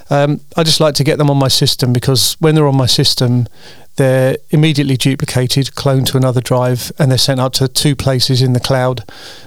um, 0.09 0.41
I 0.55 0.63
just 0.63 0.79
like 0.79 0.95
to 0.95 1.03
get 1.03 1.17
them 1.17 1.29
on 1.29 1.37
my 1.37 1.47
system 1.47 1.93
because 1.93 2.33
when 2.39 2.55
they're 2.55 2.67
on 2.67 2.77
my 2.77 2.85
system, 2.85 3.47
they're 3.95 4.37
immediately 4.49 4.97
duplicated, 4.97 5.67
cloned 5.67 6.07
to 6.07 6.17
another 6.17 6.41
drive, 6.41 6.91
and 6.97 7.11
they're 7.11 7.17
sent 7.17 7.39
out 7.39 7.53
to 7.53 7.67
two 7.67 7.95
places 7.95 8.41
in 8.41 8.53
the 8.53 8.59
cloud 8.59 9.03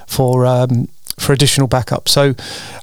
for 0.06 0.46
um, 0.46 0.88
for 1.18 1.32
additional 1.32 1.66
backup. 1.66 2.08
So 2.08 2.34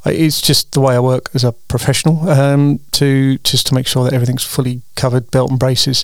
uh, 0.05 0.09
it's 0.09 0.41
just 0.41 0.71
the 0.71 0.81
way 0.81 0.95
I 0.95 0.99
work 0.99 1.29
as 1.33 1.43
a 1.43 1.51
professional 1.51 2.29
um, 2.29 2.79
to 2.93 3.37
just 3.39 3.67
to 3.67 3.75
make 3.75 3.87
sure 3.87 4.03
that 4.03 4.13
everything's 4.13 4.43
fully 4.43 4.81
covered, 4.95 5.29
belt 5.31 5.51
and 5.51 5.59
braces. 5.59 6.03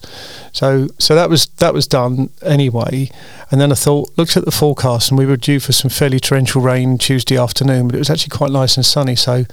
So 0.53 0.87
so 0.99 1.15
that 1.15 1.29
was 1.29 1.47
that 1.57 1.73
was 1.73 1.87
done 1.87 2.29
anyway. 2.41 3.09
And 3.51 3.59
then 3.59 3.71
I 3.71 3.75
thought, 3.75 4.15
looked 4.15 4.37
at 4.37 4.45
the 4.45 4.51
forecast, 4.51 5.09
and 5.09 5.17
we 5.17 5.25
were 5.25 5.37
due 5.37 5.59
for 5.59 5.71
some 5.71 5.89
fairly 5.89 6.19
torrential 6.19 6.61
rain 6.61 6.97
Tuesday 6.97 7.37
afternoon, 7.37 7.87
but 7.87 7.95
it 7.95 7.99
was 7.99 8.09
actually 8.09 8.37
quite 8.37 8.51
nice 8.51 8.77
and 8.77 8.85
sunny. 8.85 9.15
So 9.15 9.45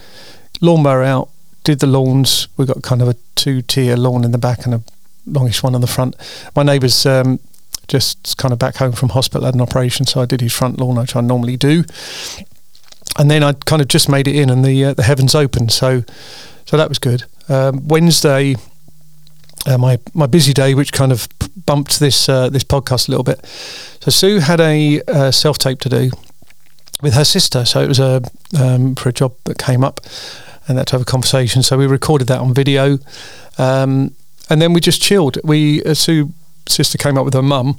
lawnmower 0.61 1.03
out, 1.03 1.31
did 1.65 1.81
the 1.81 1.87
lawns. 1.87 2.49
We 2.59 2.67
got 2.67 2.83
kind 2.83 3.01
of 3.01 3.09
a 3.09 3.17
two-tier 3.37 3.97
lawn 3.97 4.23
in 4.23 4.33
the 4.33 4.39
back 4.39 4.67
and 4.67 4.75
a 4.75 4.83
longish 5.27 5.63
one 5.63 5.75
on 5.75 5.81
the 5.81 5.87
front. 5.87 6.15
My 6.55 6.63
neighbours. 6.63 7.07
Um, 7.07 7.41
just 7.89 8.37
kind 8.37 8.51
of 8.51 8.59
back 8.59 8.75
home 8.75 8.91
from 8.91 9.11
hospital 9.11 9.45
had 9.45 9.55
an 9.55 9.61
operation, 9.61 10.07
so 10.07 10.21
I 10.21 10.25
did 10.25 10.41
his 10.41 10.53
front 10.53 10.81
lawn, 10.81 10.97
which 10.97 11.15
I 11.15 11.21
normally 11.21 11.57
do 11.57 11.85
and 13.19 13.31
then 13.31 13.43
I 13.43 13.53
kind 13.53 13.83
of 13.83 13.89
just 13.89 14.09
made 14.09 14.29
it 14.29 14.37
in, 14.37 14.51
and 14.51 14.65
the 14.65 14.87
uh, 14.87 14.95
the 14.95 15.03
heavens 15.03 15.35
opened. 15.35 15.73
So 15.73 16.05
so 16.67 16.77
that 16.77 16.89
was 16.89 16.99
good. 16.99 17.25
Um, 17.49 17.87
Wednesday, 17.89 18.57
uh, 19.67 19.79
my 19.79 19.99
my 20.15 20.27
busy 20.27 20.53
day, 20.53 20.75
which 20.75 20.93
kind 20.93 21.13
of 21.13 21.29
bumped 21.65 21.99
this 22.01 22.29
uh, 22.29 22.49
this 22.49 22.65
podcast 22.65 23.09
a 23.09 23.13
little 23.13 23.25
bit. 23.25 23.45
So 24.01 24.11
Sue 24.11 24.41
had 24.41 24.61
a 24.61 25.01
uh, 25.09 25.31
self 25.31 25.59
tape 25.59 25.81
to 25.81 25.89
do 25.89 26.11
with 27.03 27.15
her 27.15 27.25
sister. 27.25 27.65
So 27.65 27.81
it 27.81 27.89
was 27.89 28.01
a 28.01 28.23
um, 28.59 28.95
for 28.95 29.09
a 29.09 29.13
job 29.13 29.35
that 29.45 29.59
came 29.59 29.85
up, 29.85 30.01
and 30.69 30.77
that 30.77 30.89
to 30.89 30.93
have 30.93 31.03
a 31.03 31.07
conversation. 31.07 31.63
So 31.63 31.79
we 31.79 31.87
recorded 31.87 32.29
that 32.29 32.41
on 32.41 32.53
video, 32.55 32.99
um, 33.59 34.15
and 34.51 34.61
then 34.61 34.73
we 34.73 34.81
just 34.81 35.01
chilled. 35.01 35.39
We 35.43 35.83
uh, 35.85 35.95
Sue 35.95 36.33
sister 36.69 36.99
came 36.99 37.17
up 37.17 37.25
with 37.25 37.35
her 37.35 37.43
mum 37.43 37.79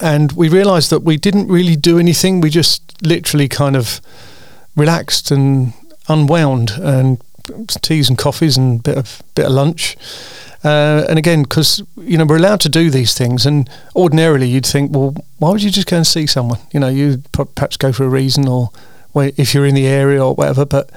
and 0.00 0.32
we 0.32 0.48
realised 0.48 0.90
that 0.90 1.00
we 1.00 1.16
didn't 1.16 1.48
really 1.48 1.76
do 1.76 1.98
anything. 1.98 2.40
We 2.40 2.50
just 2.50 2.82
literally 3.02 3.48
kind 3.48 3.76
of 3.76 4.00
relaxed 4.76 5.30
and 5.30 5.72
unwound, 6.08 6.70
and 6.70 7.20
teas 7.82 8.08
and 8.08 8.18
coffees 8.18 8.56
and 8.56 8.82
bit 8.82 8.98
of 8.98 9.22
bit 9.34 9.46
of 9.46 9.52
lunch. 9.52 9.96
Uh, 10.64 11.04
and 11.08 11.18
again, 11.18 11.42
because 11.42 11.82
you 11.96 12.16
know 12.16 12.24
we're 12.24 12.36
allowed 12.36 12.60
to 12.60 12.68
do 12.68 12.90
these 12.90 13.14
things, 13.14 13.46
and 13.46 13.68
ordinarily 13.96 14.48
you'd 14.48 14.66
think, 14.66 14.92
well, 14.94 15.14
why 15.38 15.50
would 15.50 15.62
you 15.62 15.70
just 15.70 15.88
go 15.88 15.96
and 15.96 16.06
see 16.06 16.26
someone? 16.26 16.60
You 16.72 16.80
know, 16.80 16.88
you 16.88 17.22
perhaps 17.32 17.76
go 17.76 17.92
for 17.92 18.04
a 18.04 18.08
reason, 18.08 18.46
or 18.46 18.70
if 19.14 19.54
you're 19.54 19.66
in 19.66 19.74
the 19.74 19.86
area 19.86 20.24
or 20.24 20.34
whatever. 20.34 20.64
But 20.64 20.90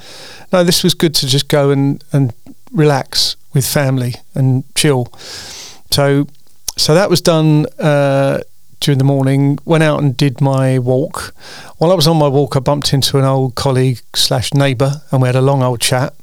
no, 0.54 0.64
this 0.64 0.84
was 0.84 0.94
good 0.94 1.16
to 1.16 1.28
just 1.28 1.48
go 1.48 1.72
and 1.72 2.04
and 2.14 2.34
relax 2.72 3.36
with 3.54 3.66
family 3.66 4.16
and 4.36 4.64
chill. 4.76 5.08
So, 5.92 6.28
so 6.78 6.94
that 6.94 7.10
was 7.10 7.22
done. 7.22 7.66
Uh, 7.80 8.42
during 8.86 9.00
the 9.00 9.04
morning, 9.04 9.58
went 9.66 9.84
out 9.84 10.02
and 10.02 10.16
did 10.16 10.40
my 10.40 10.78
walk. 10.78 11.34
While 11.80 11.92
I 11.92 11.96
was 11.96 12.08
on 12.08 12.18
my 12.18 12.28
walk, 12.28 12.56
I 12.56 12.60
bumped 12.60 12.94
into 12.94 13.18
an 13.18 13.24
old 13.24 13.56
colleague 13.56 14.00
slash 14.16 14.54
neighbour, 14.54 15.02
and 15.12 15.22
we 15.22 15.28
had 15.28 15.36
a 15.36 15.42
long 15.42 15.64
old 15.64 15.82
chat. 15.82 16.14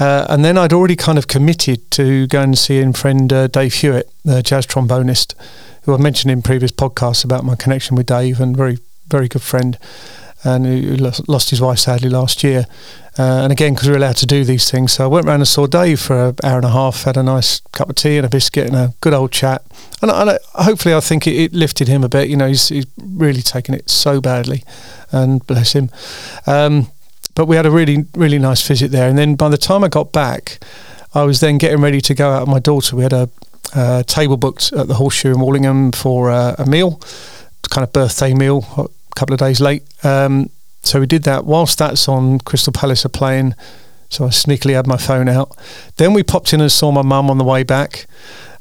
Uh, 0.00 0.26
and 0.28 0.44
then 0.44 0.58
I'd 0.58 0.72
already 0.72 0.96
kind 0.96 1.16
of 1.16 1.28
committed 1.28 1.88
to 1.92 2.26
going 2.26 2.44
and 2.44 2.58
seeing 2.58 2.92
friend 2.92 3.32
uh, 3.32 3.46
Dave 3.46 3.72
Hewitt, 3.72 4.10
the 4.24 4.42
jazz 4.42 4.66
trombonist, 4.66 5.34
who 5.82 5.94
I 5.94 5.98
mentioned 5.98 6.32
in 6.32 6.42
previous 6.42 6.72
podcasts 6.72 7.24
about 7.24 7.44
my 7.44 7.54
connection 7.54 7.96
with 7.96 8.06
Dave, 8.06 8.40
and 8.40 8.56
very 8.56 8.78
very 9.08 9.28
good 9.28 9.42
friend, 9.42 9.78
and 10.46 11.00
lost, 11.00 11.50
his 11.50 11.60
wife 11.60 11.80
sadly 11.80 12.08
last 12.08 12.44
year. 12.44 12.66
Uh, 13.18 13.40
and 13.42 13.52
again, 13.52 13.74
because 13.74 13.88
we 13.88 13.94
are 13.94 13.96
allowed 13.96 14.16
to 14.16 14.26
do 14.26 14.44
these 14.44 14.70
things, 14.70 14.92
so 14.92 15.04
I 15.04 15.06
went 15.06 15.26
round 15.26 15.40
and 15.40 15.48
saw 15.48 15.66
Dave 15.66 15.98
for 16.00 16.28
an 16.28 16.34
hour 16.44 16.56
and 16.56 16.66
a 16.66 16.70
half, 16.70 17.04
had 17.04 17.16
a 17.16 17.22
nice 17.22 17.60
cup 17.72 17.88
of 17.88 17.96
tea 17.96 18.18
and 18.18 18.26
a 18.26 18.28
biscuit 18.28 18.66
and 18.66 18.76
a 18.76 18.94
good 19.00 19.14
old 19.14 19.32
chat. 19.32 19.64
And, 20.02 20.10
and 20.10 20.30
I, 20.30 20.38
hopefully, 20.52 20.94
I 20.94 21.00
think 21.00 21.26
it, 21.26 21.34
it, 21.34 21.52
lifted 21.52 21.88
him 21.88 22.04
a 22.04 22.08
bit. 22.08 22.28
You 22.28 22.36
know, 22.36 22.46
he's, 22.46 22.68
he's 22.68 22.86
really 22.98 23.42
taken 23.42 23.74
it 23.74 23.88
so 23.88 24.20
badly, 24.20 24.62
and 25.12 25.44
bless 25.46 25.72
him. 25.72 25.90
Um, 26.46 26.88
but 27.34 27.46
we 27.46 27.56
had 27.56 27.66
a 27.66 27.70
really, 27.70 28.04
really 28.14 28.38
nice 28.38 28.66
visit 28.66 28.90
there. 28.90 29.08
And 29.08 29.18
then 29.18 29.34
by 29.34 29.48
the 29.48 29.58
time 29.58 29.82
I 29.82 29.88
got 29.88 30.12
back, 30.12 30.58
I 31.14 31.24
was 31.24 31.40
then 31.40 31.58
getting 31.58 31.80
ready 31.80 32.00
to 32.02 32.14
go 32.14 32.30
out 32.30 32.42
with 32.42 32.50
my 32.50 32.60
daughter. 32.60 32.96
We 32.96 33.02
had 33.02 33.12
a, 33.12 33.28
table 34.06 34.36
booked 34.36 34.72
at 34.72 34.88
the 34.88 34.94
Horseshoe 34.94 35.34
in 35.34 35.40
Warlingham 35.40 35.92
for 35.92 36.30
a 36.30 36.64
meal, 36.66 37.00
kind 37.68 37.84
of 37.84 37.92
birthday 37.92 38.32
meal, 38.32 38.90
couple 39.16 39.34
of 39.34 39.40
days 39.40 39.60
late. 39.60 39.82
Um, 40.04 40.50
so 40.82 41.00
we 41.00 41.06
did 41.06 41.24
that. 41.24 41.44
Whilst 41.44 41.78
that's 41.78 42.08
on, 42.08 42.38
Crystal 42.38 42.72
Palace 42.72 43.04
are 43.04 43.10
playing. 43.10 43.54
So 44.08 44.24
I 44.24 44.28
sneakily 44.28 44.74
had 44.74 44.86
my 44.86 44.96
phone 44.96 45.28
out. 45.28 45.56
Then 45.96 46.12
we 46.12 46.22
popped 46.22 46.52
in 46.52 46.60
and 46.60 46.70
saw 46.70 46.92
my 46.92 47.02
mum 47.02 47.28
on 47.28 47.38
the 47.38 47.44
way 47.44 47.64
back. 47.64 48.06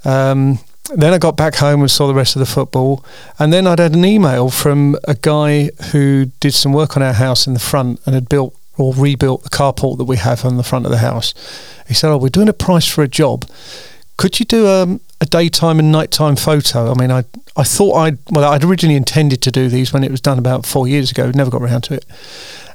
Um, 0.04 0.60
then 0.96 1.14
I 1.14 1.18
got 1.18 1.36
back 1.38 1.56
home 1.56 1.82
and 1.82 1.90
saw 1.90 2.08
the 2.08 2.14
rest 2.14 2.36
of 2.36 2.40
the 2.40 2.46
football. 2.46 3.04
And 3.38 3.54
then 3.54 3.68
I'd 3.68 3.80
had 3.80 3.94
an 3.94 4.06
email 4.06 4.50
from 4.50 4.98
a 5.08 5.16
guy 5.16 5.70
who 5.92 6.26
did 6.40 6.54
some 6.54 6.74
work 6.74 6.98
on 6.98 7.04
our 7.04 7.14
house 7.14 7.48
in 7.48 7.54
the 7.54 7.60
front 7.60 8.02
and 8.06 8.16
had 8.16 8.30
built 8.30 8.56
or 8.78 8.94
rebuilt 8.94 9.44
the 9.44 9.50
carport 9.50 9.98
that 9.98 10.04
we 10.06 10.18
have 10.18 10.44
on 10.46 10.58
the 10.58 10.64
front 10.64 10.86
of 10.86 10.92
the 10.92 10.98
house. 10.98 11.34
He 11.88 11.94
said, 11.94 12.10
"Oh, 12.10 12.18
we're 12.18 12.30
doing 12.30 12.50
a 12.50 12.54
price 12.54 12.88
for 12.88 13.04
a 13.04 13.08
job. 13.08 13.46
Could 14.18 14.40
you 14.40 14.46
do 14.46 14.68
um, 14.68 15.00
a 15.22 15.26
daytime 15.26 15.80
and 15.80 15.92
nighttime 15.92 16.36
photo?" 16.36 16.92
I 16.92 17.00
mean, 17.00 17.12
I 17.12 17.24
I 17.58 17.64
thought 17.64 17.96
I'd 17.96 18.18
well, 18.30 18.52
I'd 18.52 18.64
originally 18.64 18.96
intended 18.96 19.42
to 19.44 19.52
do 19.52 19.70
these 19.70 19.94
when 19.94 20.04
it 20.04 20.12
was 20.12 20.22
done 20.22 20.38
about 20.38 20.66
four 20.66 20.88
years 20.88 21.12
ago. 21.12 21.32
Never 21.34 21.50
got 21.50 21.62
around 21.62 21.82
to 21.86 21.94
it, 21.94 22.06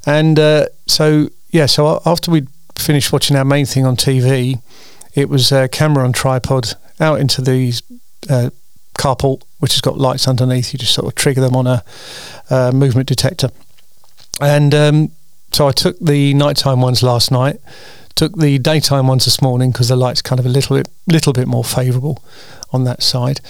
and 0.07 0.39
uh, 0.39 0.67
so 0.87 1.29
yeah. 1.51 1.67
So 1.67 2.01
after 2.07 2.31
we'd 2.31 2.49
finished 2.79 3.13
watching 3.13 3.37
our 3.37 3.45
main 3.45 3.67
thing 3.67 3.85
on 3.85 3.97
TV, 3.97 4.61
it 5.15 5.29
was 5.29 5.53
a 5.53 5.69
camera 5.69 6.05
on 6.05 6.13
tripod 6.13 6.75
out 6.99 7.21
into 7.21 7.43
the 7.43 7.75
uh, 8.31 8.51
carport, 8.99 9.43
which 9.59 9.73
has 9.73 9.83
got 9.83 9.99
lights 9.99 10.27
underneath. 10.27 10.73
You 10.73 10.79
just 10.79 10.95
sort 10.95 11.07
of 11.07 11.15
trigger 11.15 11.43
them 11.43 11.57
on 11.57 11.67
a 11.67 11.85
uh, 12.49 12.73
movement 12.73 13.07
detector, 13.09 13.51
and 14.41 14.75
um, 14.75 15.11
so 15.53 15.69
I 15.69 15.73
took 15.73 15.99
the 15.99 16.33
nighttime 16.33 16.81
ones 16.81 17.03
last 17.03 17.31
night, 17.31 17.61
took 18.15 18.37
the 18.37 18.59
daytime 18.59 19.07
ones 19.07 19.25
this 19.25 19.41
morning 19.41 19.71
because 19.71 19.89
the 19.89 19.97
light's 19.97 20.23
kind 20.23 20.39
of 20.39 20.47
a 20.47 20.51
little 20.51 20.77
bit, 20.77 20.89
little 21.07 21.33
bit 21.33 21.49
more 21.49 21.65
favourable 21.65 22.23
on 22.73 22.85
that 22.85 23.03
side, 23.03 23.41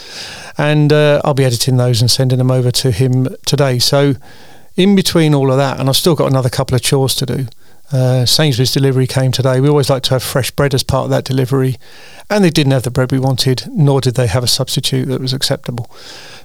and 0.56 0.92
uh, 0.92 1.20
I'll 1.24 1.34
be 1.34 1.44
editing 1.44 1.76
those 1.76 2.00
and 2.00 2.10
sending 2.10 2.38
them 2.38 2.50
over 2.50 2.70
to 2.70 2.90
him 2.90 3.28
today. 3.44 3.78
So 3.78 4.14
in 4.76 4.96
between 4.96 5.34
all 5.34 5.50
of 5.50 5.58
that, 5.58 5.78
and 5.78 5.88
I've 5.88 5.96
still 5.96 6.14
got 6.14 6.30
another 6.30 6.48
couple 6.48 6.74
of 6.74 6.82
chores 6.82 7.14
to 7.16 7.26
do. 7.26 7.46
Uh, 7.92 8.24
Sainsbury's 8.24 8.72
delivery 8.72 9.06
came 9.06 9.32
today. 9.32 9.60
We 9.60 9.68
always 9.68 9.90
like 9.90 10.04
to 10.04 10.10
have 10.10 10.22
fresh 10.22 10.50
bread 10.52 10.74
as 10.74 10.82
part 10.82 11.04
of 11.04 11.10
that 11.10 11.24
delivery, 11.24 11.76
and 12.28 12.44
they 12.44 12.50
didn't 12.50 12.72
have 12.72 12.84
the 12.84 12.90
bread 12.90 13.10
we 13.10 13.18
wanted, 13.18 13.64
nor 13.68 14.00
did 14.00 14.14
they 14.14 14.28
have 14.28 14.44
a 14.44 14.48
substitute 14.48 15.06
that 15.06 15.20
was 15.20 15.32
acceptable. 15.32 15.90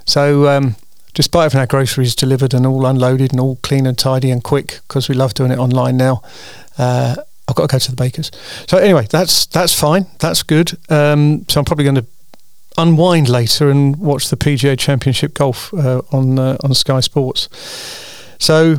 So 0.05 0.47
um, 0.47 0.75
despite 1.13 1.43
having 1.43 1.59
our 1.59 1.67
groceries 1.67 2.15
delivered 2.15 2.53
and 2.53 2.65
all 2.65 2.85
unloaded 2.85 3.31
and 3.31 3.39
all 3.39 3.57
clean 3.57 3.85
and 3.85 3.97
tidy 3.97 4.31
and 4.31 4.43
quick, 4.43 4.79
because 4.87 5.07
we 5.07 5.15
love 5.15 5.33
doing 5.33 5.51
it 5.51 5.59
online 5.59 5.97
now, 5.97 6.23
uh, 6.77 7.15
I've 7.55 7.69
got 7.69 7.69
to 7.69 7.75
go 7.75 7.79
to 7.79 7.91
the 7.91 7.95
baker's. 7.95 8.31
So 8.67 8.77
anyway, 8.77 9.07
that's 9.09 9.45
that's 9.45 9.73
fine. 9.73 10.07
That's 10.19 10.43
good. 10.43 10.77
Um, 10.89 11.45
so 11.47 11.59
I'm 11.59 11.65
probably 11.65 11.85
going 11.85 11.95
to 11.95 12.05
unwind 12.77 13.29
later 13.29 13.69
and 13.69 13.95
watch 13.95 14.29
the 14.29 14.35
PGA 14.35 14.77
Championship 14.77 15.33
golf 15.33 15.73
uh, 15.73 16.01
on 16.11 16.37
uh, 16.37 16.57
on 16.63 16.73
Sky 16.73 16.99
Sports. 16.99 17.47
So 18.39 18.77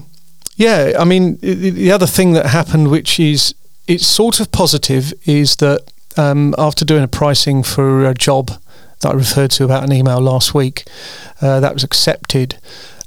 yeah, 0.56 0.92
I 0.98 1.04
mean 1.04 1.38
the 1.38 1.90
other 1.90 2.06
thing 2.06 2.32
that 2.32 2.46
happened, 2.46 2.90
which 2.90 3.18
is 3.18 3.54
it's 3.86 4.06
sort 4.06 4.40
of 4.40 4.52
positive, 4.52 5.14
is 5.24 5.56
that 5.56 5.90
um, 6.18 6.54
after 6.58 6.84
doing 6.84 7.02
a 7.02 7.08
pricing 7.08 7.62
for 7.62 8.04
a 8.04 8.14
job 8.14 8.50
that 9.00 9.10
I 9.10 9.14
referred 9.14 9.50
to 9.52 9.64
about 9.64 9.84
an 9.84 9.92
email 9.92 10.20
last 10.20 10.54
week. 10.54 10.84
Uh, 11.40 11.60
that 11.60 11.74
was 11.74 11.84
accepted, 11.84 12.56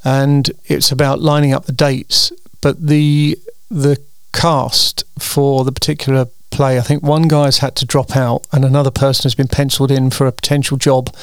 and 0.04 0.50
it's 0.66 0.92
about 0.92 1.20
lining 1.20 1.54
up 1.54 1.66
the 1.66 1.72
dates. 1.72 2.32
But 2.62 2.88
the 2.88 3.38
the 3.70 4.02
cast 4.32 5.04
for 5.18 5.64
the 5.64 5.72
particular 5.72 6.28
play, 6.50 6.78
I 6.78 6.82
think 6.82 7.04
one 7.04 7.28
guy's 7.28 7.60
had 7.60 7.76
to 7.78 7.86
drop 7.86 8.16
out, 8.16 8.46
and 8.52 8.66
another 8.66 8.92
person 8.92 9.24
has 9.24 9.36
been 9.36 9.48
penciled 9.48 9.92
in 9.92 10.10
for 10.10 10.28
a 10.28 10.32
potential 10.32 10.78
job 10.78 11.14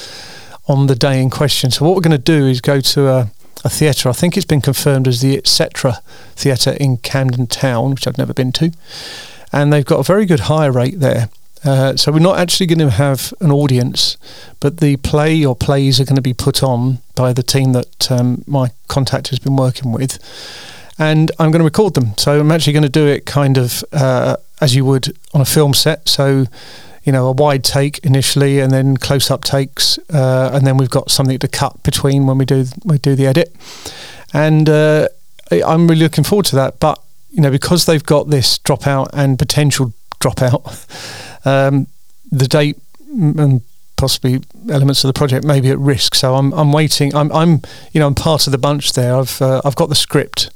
on 0.69 0.87
the 0.87 0.95
day 0.95 1.21
in 1.21 1.31
question. 1.31 1.71
So 1.71 1.85
what 1.85 1.95
we're 1.95 2.03
going 2.03 2.23
to 2.23 2.39
do 2.39 2.47
is 2.47 2.61
go 2.61 2.81
to 2.81 3.09
a, 3.09 3.31
a 3.65 3.69
theatre. 3.69 4.09
I 4.09 4.13
think 4.13 4.37
it's 4.37 4.47
been 4.47 4.61
confirmed 4.61 5.07
as 5.09 5.21
the 5.21 5.37
Etcetera 5.37 6.01
Theatre 6.35 6.77
in 6.81 6.99
Camden 6.99 7.47
Town, 7.47 7.91
which 7.91 8.07
I've 8.07 8.19
never 8.19 8.35
been 8.35 8.53
to, 8.53 8.73
and 9.53 9.73
they've 9.73 9.85
got 9.85 10.01
a 10.01 10.05
very 10.05 10.27
good 10.27 10.41
hire 10.41 10.73
rate 10.73 11.01
there. 11.01 11.29
Uh, 11.65 11.97
so 11.97 12.13
we're 12.13 12.19
not 12.21 12.39
actually 12.39 12.67
going 12.67 12.79
to 12.79 12.91
have 12.91 13.35
an 13.41 13.51
audience, 13.51 14.17
but 14.61 14.79
the 14.79 14.97
play 14.99 15.45
or 15.45 15.57
plays 15.57 16.01
are 16.01 16.05
going 16.05 16.17
to 16.17 16.23
be 16.23 16.35
put 16.35 16.63
on 16.63 16.99
by 17.15 17.33
the 17.33 17.43
team 17.43 17.73
that 17.73 18.11
um, 18.11 18.45
my 18.47 18.71
contact 18.87 19.29
has 19.29 19.39
been 19.41 19.57
working 19.57 19.91
with, 19.91 20.19
and 20.99 21.31
I'm 21.39 21.51
going 21.51 21.61
to 21.61 21.65
record 21.65 21.95
them. 21.95 22.17
So 22.17 22.41
I'm 22.41 22.51
actually 22.51 22.73
going 22.73 22.83
to 22.85 22.89
do 22.89 23.07
it 23.07 23.27
kind 23.27 23.59
of 23.59 23.85
uh, 23.93 24.37
as 24.61 24.75
you 24.75 24.85
would 24.85 25.17
on 25.35 25.41
a 25.41 25.45
film 25.45 25.75
set. 25.75 26.09
So 26.09 26.47
you 27.05 27.13
know 27.13 27.29
a 27.29 27.33
wide 27.33 27.63
take 27.63 27.99
initially, 28.01 28.61
and 28.61 28.73
then 28.73 28.97
close 28.97 29.31
up 29.31 29.45
takes, 29.45 29.99
uh, 30.13 30.51
and 30.53 30.67
then 30.67 30.77
we've 30.77 30.91
got 30.91 31.11
something 31.11 31.39
to 31.39 31.49
cut 31.49 31.83
between 31.83 32.27
when 32.27 32.39
we 32.39 32.45
do 32.45 32.67
we 32.85 32.99
do 32.99 33.15
the 33.15 33.27
edit, 33.27 33.55
and 34.33 34.69
uh, 34.69 35.09
I'm 35.51 35.87
really 35.87 36.03
looking 36.03 36.25
forward 36.25 36.47
to 36.47 36.57
that. 36.57 36.81
But 36.81 37.01
you 37.31 37.41
know 37.41 37.51
because 37.51 37.87
they've 37.87 38.05
got 38.05 38.29
this 38.29 38.59
dropout 38.59 39.11
and 39.13 39.39
potential 39.39 39.93
dropout. 40.21 40.87
Um, 41.47 41.87
the 42.33 42.49
date 42.49 42.77
and 43.09 43.63
possibly 43.97 44.41
elements 44.71 45.05
of 45.05 45.09
the 45.09 45.19
project 45.19 45.45
may 45.45 45.61
be 45.61 45.71
at 45.71 45.79
risk. 45.79 46.15
So 46.15 46.35
I'm 46.35 46.53
I'm 46.55 46.73
waiting. 46.73 47.15
I'm 47.15 47.33
I'm 47.33 47.63
you 47.93 48.01
know 48.01 48.07
I'm 48.07 48.15
part 48.15 48.47
of 48.47 48.53
the 48.53 48.59
bunch 48.59 48.93
there. 48.93 49.17
I've 49.17 49.41
uh, 49.41 49.61
I've 49.65 49.77
got 49.77 49.89
the 49.89 49.95
script, 49.95 50.51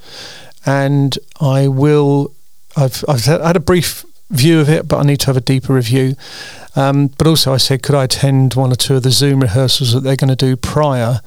and 0.66 1.18
I 1.40 1.68
will. 1.68 2.32
I've 2.76 3.04
I've 3.09 3.25
had 3.25 3.56
a 3.56 3.61
brief 3.61 4.04
view 4.30 4.61
of 4.61 4.68
it, 4.68 4.87
but 4.87 4.99
I 4.99 5.02
need 5.02 5.20
to 5.20 5.26
have 5.26 5.37
a 5.37 5.40
deeper 5.40 5.75
review. 5.75 6.14
Um, 6.76 7.09
but 7.18 7.26
also, 7.26 7.52
I 7.52 7.56
said, 7.56 7.82
could 7.82 7.97
I 7.97 8.04
attend 8.04 8.54
one 8.54 8.70
or 8.70 8.76
two 8.76 8.97
of 8.97 9.02
the 9.02 9.11
Zoom 9.11 9.40
rehearsals 9.40 9.92
that 9.92 10.00
they're 10.00 10.16
going 10.16 10.28
to 10.28 10.37
do 10.37 10.56
prior, 10.56 11.20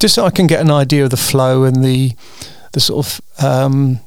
just 0.00 0.14
so 0.14 0.24
I 0.24 0.30
can 0.30 0.46
get 0.46 0.60
an 0.60 0.70
idea 0.70 1.04
of 1.04 1.10
the 1.10 1.16
flow 1.16 1.64
and 1.64 1.84
the 1.84 2.12
the 2.72 2.80
sort 2.80 3.06
of 3.06 3.44
um, 3.44 4.00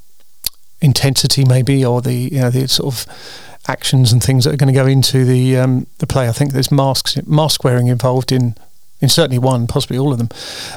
intensity, 0.82 1.46
maybe, 1.46 1.86
or 1.86 2.02
the 2.02 2.14
you 2.14 2.42
know 2.42 2.50
the 2.50 2.68
sort 2.68 2.94
of 2.94 3.49
actions 3.68 4.12
and 4.12 4.24
things 4.24 4.46
that 4.46 4.54
are 4.54 4.58
going 4.58 4.74
to 4.74 4.80
go 4.80 4.88
into 4.88 5.26
the 5.26 5.58
um, 5.58 5.88
the 6.00 6.08
play. 6.08 6.28
I 6.28 6.32
think 6.32 6.54
there's 6.54 6.72
masks 6.72 7.18
mask 7.26 7.64
wearing 7.64 7.88
involved 7.88 8.32
in 8.32 8.56
in 9.02 9.10
certainly 9.10 9.40
one, 9.40 9.68
possibly 9.68 9.98
all 9.98 10.12
of 10.12 10.18
them. 10.18 10.30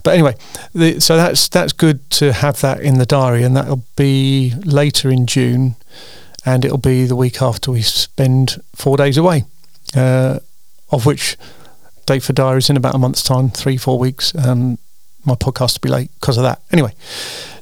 But 0.05 0.15
anyway, 0.15 0.37
the, 0.75 1.01
so 1.01 1.17
that's 1.17 1.49
that's 1.49 1.73
good 1.73 2.09
to 2.13 2.33
have 2.33 2.61
that 2.61 2.81
in 2.81 2.99
the 2.99 3.07
diary, 3.07 3.43
and 3.43 3.57
that'll 3.57 3.85
be 3.97 4.53
later 4.65 5.11
in 5.11 5.27
June, 5.27 5.77
and 6.45 6.65
it'll 6.65 6.79
be 6.79 7.05
the 7.05 7.17
week 7.17 7.43
after 7.43 7.71
we 7.71 7.83
spend 7.83 8.63
four 8.75 8.97
days 8.97 9.17
away, 9.17 9.45
uh, 9.97 10.39
of 10.91 11.07
which 11.07 11.37
date 12.07 12.23
for 12.23 12.33
diary 12.33 12.59
is 12.59 12.71
in 12.71 12.77
about 12.77 12.95
a 12.95 12.99
month's 12.99 13.23
time, 13.23 13.51
three 13.51 13.77
four 13.77 13.99
weeks. 13.99 14.35
Um, 14.37 14.79
my 15.25 15.35
podcast 15.35 15.77
will 15.77 15.89
be 15.89 15.93
late 15.93 16.11
because 16.21 16.37
of 16.37 16.43
that. 16.43 16.61
Anyway, 16.73 16.95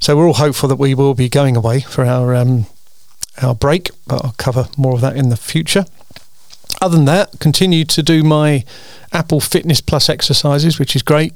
so 0.00 0.16
we're 0.16 0.26
all 0.26 0.34
hopeful 0.34 0.68
that 0.68 0.76
we 0.76 0.94
will 0.94 1.14
be 1.14 1.28
going 1.28 1.56
away 1.56 1.80
for 1.80 2.04
our 2.04 2.34
um, 2.34 2.66
our 3.42 3.54
break, 3.54 3.90
but 4.06 4.24
I'll 4.24 4.34
cover 4.36 4.68
more 4.76 4.94
of 4.94 5.00
that 5.00 5.16
in 5.16 5.28
the 5.28 5.36
future. 5.36 5.84
Other 6.80 6.96
than 6.96 7.06
that, 7.06 7.38
continue 7.40 7.84
to 7.84 8.02
do 8.02 8.22
my 8.22 8.64
Apple 9.12 9.40
Fitness 9.40 9.80
Plus 9.80 10.08
exercises, 10.08 10.78
which 10.78 10.96
is 10.96 11.02
great. 11.02 11.32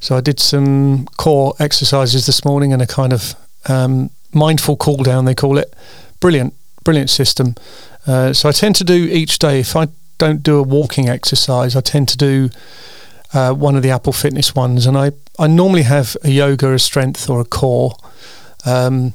So 0.00 0.16
I 0.16 0.20
did 0.20 0.38
some 0.38 1.06
core 1.16 1.54
exercises 1.58 2.26
this 2.26 2.44
morning 2.44 2.72
and 2.72 2.82
a 2.82 2.86
kind 2.86 3.12
of 3.12 3.34
um, 3.66 4.10
mindful 4.32 4.76
cool 4.76 5.02
down, 5.02 5.24
they 5.24 5.34
call 5.34 5.56
it. 5.56 5.74
Brilliant, 6.20 6.54
brilliant 6.82 7.08
system. 7.08 7.54
Uh, 8.06 8.32
so 8.32 8.48
I 8.48 8.52
tend 8.52 8.76
to 8.76 8.84
do 8.84 9.08
each 9.10 9.38
day, 9.38 9.60
if 9.60 9.74
I 9.76 9.88
don't 10.18 10.42
do 10.42 10.58
a 10.58 10.62
walking 10.62 11.08
exercise, 11.08 11.74
I 11.74 11.80
tend 11.80 12.08
to 12.08 12.16
do 12.18 12.50
uh, 13.32 13.52
one 13.54 13.76
of 13.76 13.82
the 13.82 13.90
Apple 13.90 14.12
Fitness 14.12 14.54
ones. 14.54 14.86
And 14.86 14.98
I, 14.98 15.12
I 15.38 15.46
normally 15.46 15.82
have 15.82 16.16
a 16.22 16.30
yoga, 16.30 16.72
a 16.72 16.78
strength, 16.78 17.30
or 17.30 17.40
a 17.40 17.44
core. 17.44 17.96
Um, 18.66 19.14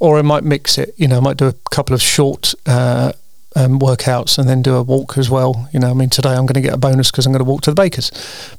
or 0.00 0.18
I 0.18 0.22
might 0.22 0.42
mix 0.42 0.78
it. 0.78 0.94
You 0.96 1.06
know, 1.06 1.18
I 1.18 1.20
might 1.20 1.36
do 1.36 1.46
a 1.46 1.52
couple 1.70 1.94
of 1.94 2.02
short 2.02 2.54
uh, 2.66 3.12
um, 3.54 3.78
workouts 3.78 4.38
and 4.38 4.48
then 4.48 4.62
do 4.62 4.74
a 4.74 4.82
walk 4.82 5.16
as 5.16 5.30
well. 5.30 5.68
You 5.72 5.78
know, 5.78 5.90
I 5.90 5.94
mean, 5.94 6.10
today 6.10 6.30
I'm 6.30 6.46
going 6.46 6.54
to 6.54 6.60
get 6.60 6.74
a 6.74 6.78
bonus 6.78 7.10
because 7.10 7.26
I'm 7.26 7.32
going 7.32 7.44
to 7.44 7.48
walk 7.48 7.62
to 7.62 7.70
the 7.70 7.76
baker's, 7.76 8.10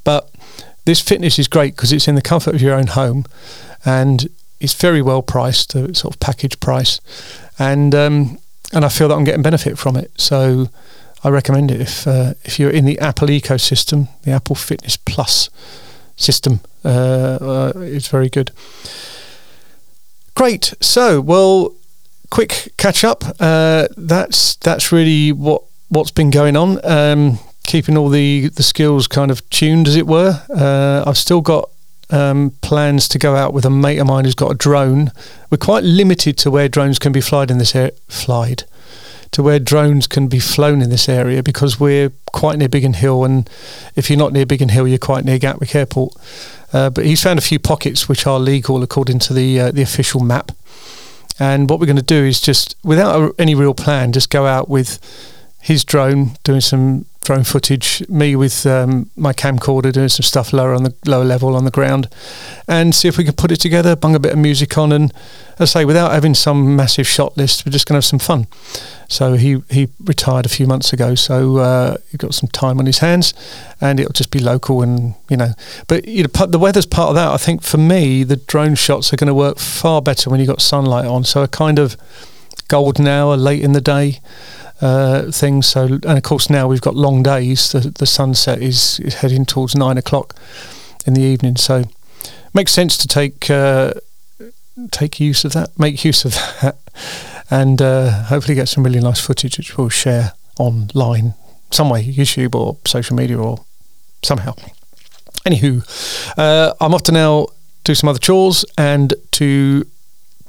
but 0.04 0.30
this 0.84 1.00
fitness 1.00 1.38
is 1.38 1.48
great 1.48 1.76
because 1.76 1.92
it's 1.92 2.08
in 2.08 2.14
the 2.14 2.22
comfort 2.22 2.54
of 2.54 2.62
your 2.62 2.74
own 2.74 2.86
home, 2.86 3.26
and 3.84 4.28
it's 4.60 4.74
very 4.74 5.02
well 5.02 5.22
priced, 5.22 5.74
a 5.74 5.94
sort 5.94 6.14
of 6.14 6.20
package 6.20 6.58
price, 6.60 7.00
and 7.58 7.94
um, 7.94 8.38
and 8.72 8.84
I 8.84 8.88
feel 8.88 9.08
that 9.08 9.14
I'm 9.14 9.24
getting 9.24 9.42
benefit 9.42 9.78
from 9.78 9.96
it. 9.96 10.10
So 10.16 10.68
I 11.24 11.28
recommend 11.28 11.70
it 11.70 11.80
if 11.80 12.06
uh, 12.06 12.34
if 12.44 12.58
you're 12.58 12.70
in 12.70 12.84
the 12.84 12.98
Apple 12.98 13.28
ecosystem, 13.28 14.08
the 14.22 14.32
Apple 14.32 14.56
Fitness 14.56 14.96
Plus 14.96 15.50
system 16.16 16.60
uh, 16.84 17.38
uh, 17.40 17.72
is 17.76 18.08
very 18.08 18.28
good. 18.28 18.50
Great. 20.34 20.74
So, 20.80 21.20
well, 21.20 21.74
quick 22.30 22.72
catch 22.76 23.04
up. 23.04 23.24
Uh, 23.38 23.88
that's 23.96 24.56
that's 24.56 24.90
really 24.90 25.32
what 25.32 25.62
what's 25.88 26.10
been 26.10 26.30
going 26.30 26.56
on. 26.56 26.84
Um, 26.84 27.38
keeping 27.64 27.96
all 27.96 28.08
the 28.08 28.48
the 28.48 28.62
skills 28.62 29.06
kind 29.06 29.30
of 29.30 29.48
tuned, 29.50 29.88
as 29.88 29.96
it 29.96 30.06
were. 30.06 30.42
Uh, 30.48 31.04
I've 31.06 31.18
still 31.18 31.40
got 31.42 31.68
um, 32.10 32.52
plans 32.62 33.08
to 33.08 33.18
go 33.18 33.36
out 33.36 33.52
with 33.52 33.64
a 33.64 33.70
mate 33.70 33.98
of 33.98 34.06
mine 34.06 34.24
who's 34.24 34.34
got 34.34 34.50
a 34.50 34.54
drone. 34.54 35.12
We're 35.50 35.58
quite 35.58 35.84
limited 35.84 36.38
to 36.38 36.50
where 36.50 36.68
drones 36.68 36.98
can 36.98 37.12
be 37.12 37.20
flied 37.20 37.50
in 37.50 37.58
this 37.58 37.74
area. 37.74 37.92
Flied 38.08 38.64
to 39.32 39.42
where 39.42 39.58
drones 39.58 40.06
can 40.06 40.28
be 40.28 40.38
flown 40.38 40.82
in 40.82 40.90
this 40.90 41.08
area 41.08 41.42
because 41.42 41.80
we're 41.80 42.12
quite 42.32 42.58
near 42.58 42.68
Biggin 42.68 42.94
Hill, 42.94 43.24
and 43.24 43.48
if 43.96 44.08
you're 44.08 44.18
not 44.18 44.32
near 44.32 44.46
Biggin 44.46 44.68
Hill, 44.68 44.86
you're 44.86 44.98
quite 44.98 45.24
near 45.24 45.38
Gatwick 45.38 45.74
Airport. 45.74 46.14
Uh, 46.72 46.90
but 46.90 47.04
he's 47.04 47.22
found 47.22 47.38
a 47.38 47.42
few 47.42 47.58
pockets 47.58 48.08
which 48.08 48.26
are 48.26 48.40
legal 48.40 48.82
according 48.82 49.18
to 49.20 49.34
the 49.34 49.60
uh, 49.60 49.70
the 49.70 49.82
official 49.82 50.20
map. 50.20 50.52
And 51.38 51.68
what 51.68 51.80
we're 51.80 51.86
going 51.86 51.96
to 51.96 52.02
do 52.02 52.24
is 52.24 52.40
just, 52.40 52.76
without 52.84 53.20
a, 53.20 53.34
any 53.38 53.54
real 53.54 53.74
plan, 53.74 54.12
just 54.12 54.30
go 54.30 54.46
out 54.46 54.68
with 54.68 54.98
his 55.62 55.84
drone 55.84 56.32
doing 56.42 56.60
some 56.60 57.06
drone 57.22 57.44
footage, 57.44 58.02
me 58.08 58.34
with 58.34 58.66
um, 58.66 59.08
my 59.16 59.32
camcorder 59.32 59.92
doing 59.92 60.08
some 60.08 60.24
stuff 60.24 60.52
lower 60.52 60.74
on 60.74 60.82
the 60.82 60.92
lower 61.06 61.24
level 61.24 61.54
on 61.54 61.64
the 61.64 61.70
ground, 61.70 62.08
and 62.66 62.92
see 62.92 63.06
if 63.06 63.16
we 63.16 63.22
can 63.22 63.34
put 63.34 63.52
it 63.52 63.58
together, 63.58 63.94
bung 63.94 64.16
a 64.16 64.18
bit 64.18 64.32
of 64.32 64.38
music 64.38 64.76
on, 64.76 64.90
and 64.90 65.12
as 65.60 65.76
I 65.76 65.80
say, 65.80 65.84
without 65.84 66.10
having 66.10 66.34
some 66.34 66.74
massive 66.74 67.06
shot 67.06 67.36
list, 67.36 67.64
we're 67.64 67.70
just 67.70 67.86
going 67.86 67.94
to 67.94 67.98
have 67.98 68.04
some 68.04 68.18
fun. 68.18 68.48
So 69.08 69.34
he 69.34 69.62
he 69.70 69.88
retired 70.02 70.46
a 70.46 70.48
few 70.48 70.66
months 70.66 70.92
ago, 70.92 71.14
so 71.14 71.58
uh, 71.58 71.96
he 72.10 72.18
got 72.18 72.34
some 72.34 72.48
time 72.48 72.80
on 72.80 72.86
his 72.86 72.98
hands, 72.98 73.32
and 73.80 74.00
it'll 74.00 74.12
just 74.12 74.32
be 74.32 74.40
local 74.40 74.82
and 74.82 75.14
you 75.28 75.36
know. 75.36 75.52
But 75.86 76.08
you 76.08 76.24
know, 76.24 76.46
the 76.46 76.58
weather's 76.58 76.86
part 76.86 77.10
of 77.10 77.14
that. 77.14 77.30
I 77.30 77.36
think 77.36 77.62
for 77.62 77.78
me, 77.78 78.24
the 78.24 78.36
drone 78.36 78.74
shots 78.74 79.12
are 79.12 79.16
going 79.16 79.28
to 79.28 79.34
work 79.34 79.58
far 79.58 80.02
better 80.02 80.28
when 80.28 80.40
you 80.40 80.46
have 80.46 80.56
got 80.56 80.62
sunlight 80.62 81.06
on. 81.06 81.22
So 81.22 81.42
a 81.44 81.48
kind 81.48 81.78
of 81.78 81.96
golden 82.66 83.06
hour 83.06 83.36
late 83.36 83.62
in 83.62 83.74
the 83.74 83.80
day 83.80 84.18
uh, 84.82 85.30
things. 85.30 85.66
So, 85.66 85.84
and 85.84 86.04
of 86.04 86.22
course 86.22 86.50
now 86.50 86.68
we've 86.68 86.80
got 86.80 86.94
long 86.94 87.22
days. 87.22 87.72
The, 87.72 87.80
the 87.80 88.06
sunset 88.06 88.60
is, 88.60 89.00
is 89.00 89.14
heading 89.14 89.46
towards 89.46 89.74
nine 89.74 89.96
o'clock 89.96 90.34
in 91.06 91.14
the 91.14 91.22
evening. 91.22 91.56
So, 91.56 91.84
makes 92.52 92.72
sense 92.72 92.98
to 92.98 93.08
take 93.08 93.48
uh, 93.48 93.94
take 94.90 95.20
use 95.20 95.44
of 95.44 95.52
that, 95.52 95.78
make 95.78 96.04
use 96.04 96.24
of 96.24 96.34
that, 96.34 96.76
and 97.50 97.80
uh, 97.80 98.24
hopefully 98.24 98.54
get 98.54 98.68
some 98.68 98.84
really 98.84 99.00
nice 99.00 99.20
footage 99.20 99.56
which 99.56 99.78
we'll 99.78 99.88
share 99.88 100.32
online 100.58 101.34
some 101.70 101.88
way, 101.88 102.04
YouTube 102.04 102.54
or 102.54 102.76
social 102.84 103.16
media 103.16 103.38
or 103.38 103.64
somehow. 104.22 104.54
Anywho, 105.46 105.82
uh, 106.36 106.74
I'm 106.80 106.94
off 106.94 107.02
to 107.04 107.12
now 107.12 107.46
do 107.84 107.94
some 107.94 108.08
other 108.08 108.18
chores 108.18 108.64
and 108.76 109.14
to 109.32 109.86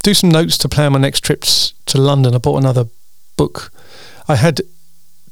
do 0.03 0.13
some 0.13 0.29
notes 0.29 0.57
to 0.59 0.69
plan 0.69 0.91
my 0.91 0.99
next 0.99 1.21
trips 1.21 1.73
to 1.87 1.97
London. 1.97 2.35
I 2.35 2.37
bought 2.37 2.57
another 2.57 2.85
book 3.37 3.71
I 4.27 4.35
had 4.35 4.61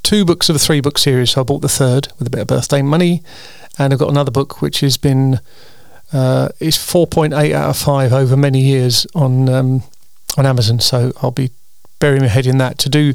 two 0.04 0.26
books 0.26 0.50
of 0.50 0.56
a 0.56 0.60
three 0.60 0.82
book 0.82 0.98
series, 0.98 1.32
so 1.32 1.42
I 1.42 1.44
bought 1.44 1.62
the 1.62 1.70
third 1.70 2.10
with 2.18 2.28
a 2.28 2.32
bit 2.32 2.42
of 2.42 2.48
birthday 2.48 2.82
money, 2.82 3.24
and 3.78 3.94
I've 3.94 4.00
got 4.00 4.10
another 4.10 4.32
book 4.32 4.62
which 4.62 4.82
has 4.82 4.98
been 4.98 5.40
uh, 6.14 6.50
it's 6.60 6.78
four 6.78 7.08
point 7.08 7.34
eight 7.34 7.54
out 7.54 7.70
of 7.70 7.78
five 7.78 8.12
over 8.12 8.36
many 8.36 8.60
years 8.60 9.08
on 9.16 9.48
um, 9.50 9.84
on 10.38 10.46
Amazon. 10.46 10.80
So 10.80 11.12
I'll 11.22 11.32
be 11.32 11.52
burying 12.00 12.24
my 12.24 12.28
head 12.28 12.48
in 12.48 12.58
that 12.58 12.78
to 12.80 12.90
do 12.90 13.14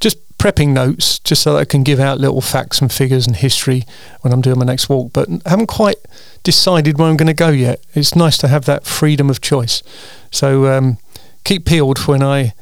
just 0.00 0.18
prepping 0.38 0.68
notes, 0.68 1.18
just 1.18 1.42
so 1.42 1.54
that 1.54 1.58
I 1.58 1.64
can 1.64 1.82
give 1.82 1.98
out 1.98 2.20
little 2.20 2.40
facts 2.40 2.80
and 2.80 2.92
figures 2.92 3.26
and 3.26 3.34
history 3.36 3.84
when 4.20 4.32
I'm 4.32 4.40
doing 4.40 4.58
my 4.58 4.64
next 4.64 4.88
walk. 4.88 5.12
But 5.12 5.28
I 5.44 5.50
haven't 5.50 5.66
quite 5.66 5.98
decided 6.44 6.96
where 6.96 7.08
I'm 7.08 7.16
going 7.16 7.26
to 7.26 7.34
go 7.34 7.48
yet. 7.48 7.84
It's 7.92 8.14
nice 8.14 8.38
to 8.38 8.48
have 8.48 8.64
that 8.66 8.86
freedom 8.86 9.30
of 9.30 9.40
choice. 9.40 9.82
So 10.30 10.66
um, 10.66 10.98
keep 11.44 11.64
peeled 11.64 11.98
when 12.06 12.22
I 12.22 12.54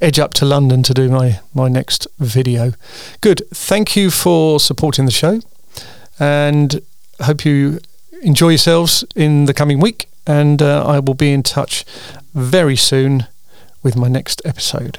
edge 0.00 0.18
up 0.18 0.34
to 0.34 0.44
London 0.44 0.82
to 0.82 0.94
do 0.94 1.08
my, 1.08 1.40
my 1.54 1.68
next 1.68 2.06
video. 2.18 2.72
Good. 3.20 3.42
Thank 3.50 3.96
you 3.96 4.10
for 4.10 4.60
supporting 4.60 5.04
the 5.04 5.10
show 5.10 5.40
and 6.18 6.80
hope 7.20 7.44
you 7.44 7.80
enjoy 8.22 8.50
yourselves 8.50 9.04
in 9.14 9.46
the 9.46 9.54
coming 9.54 9.80
week. 9.80 10.08
And 10.26 10.60
uh, 10.60 10.84
I 10.84 10.98
will 10.98 11.14
be 11.14 11.32
in 11.32 11.42
touch 11.42 11.84
very 12.34 12.76
soon 12.76 13.26
with 13.82 13.96
my 13.96 14.08
next 14.08 14.42
episode. 14.44 14.98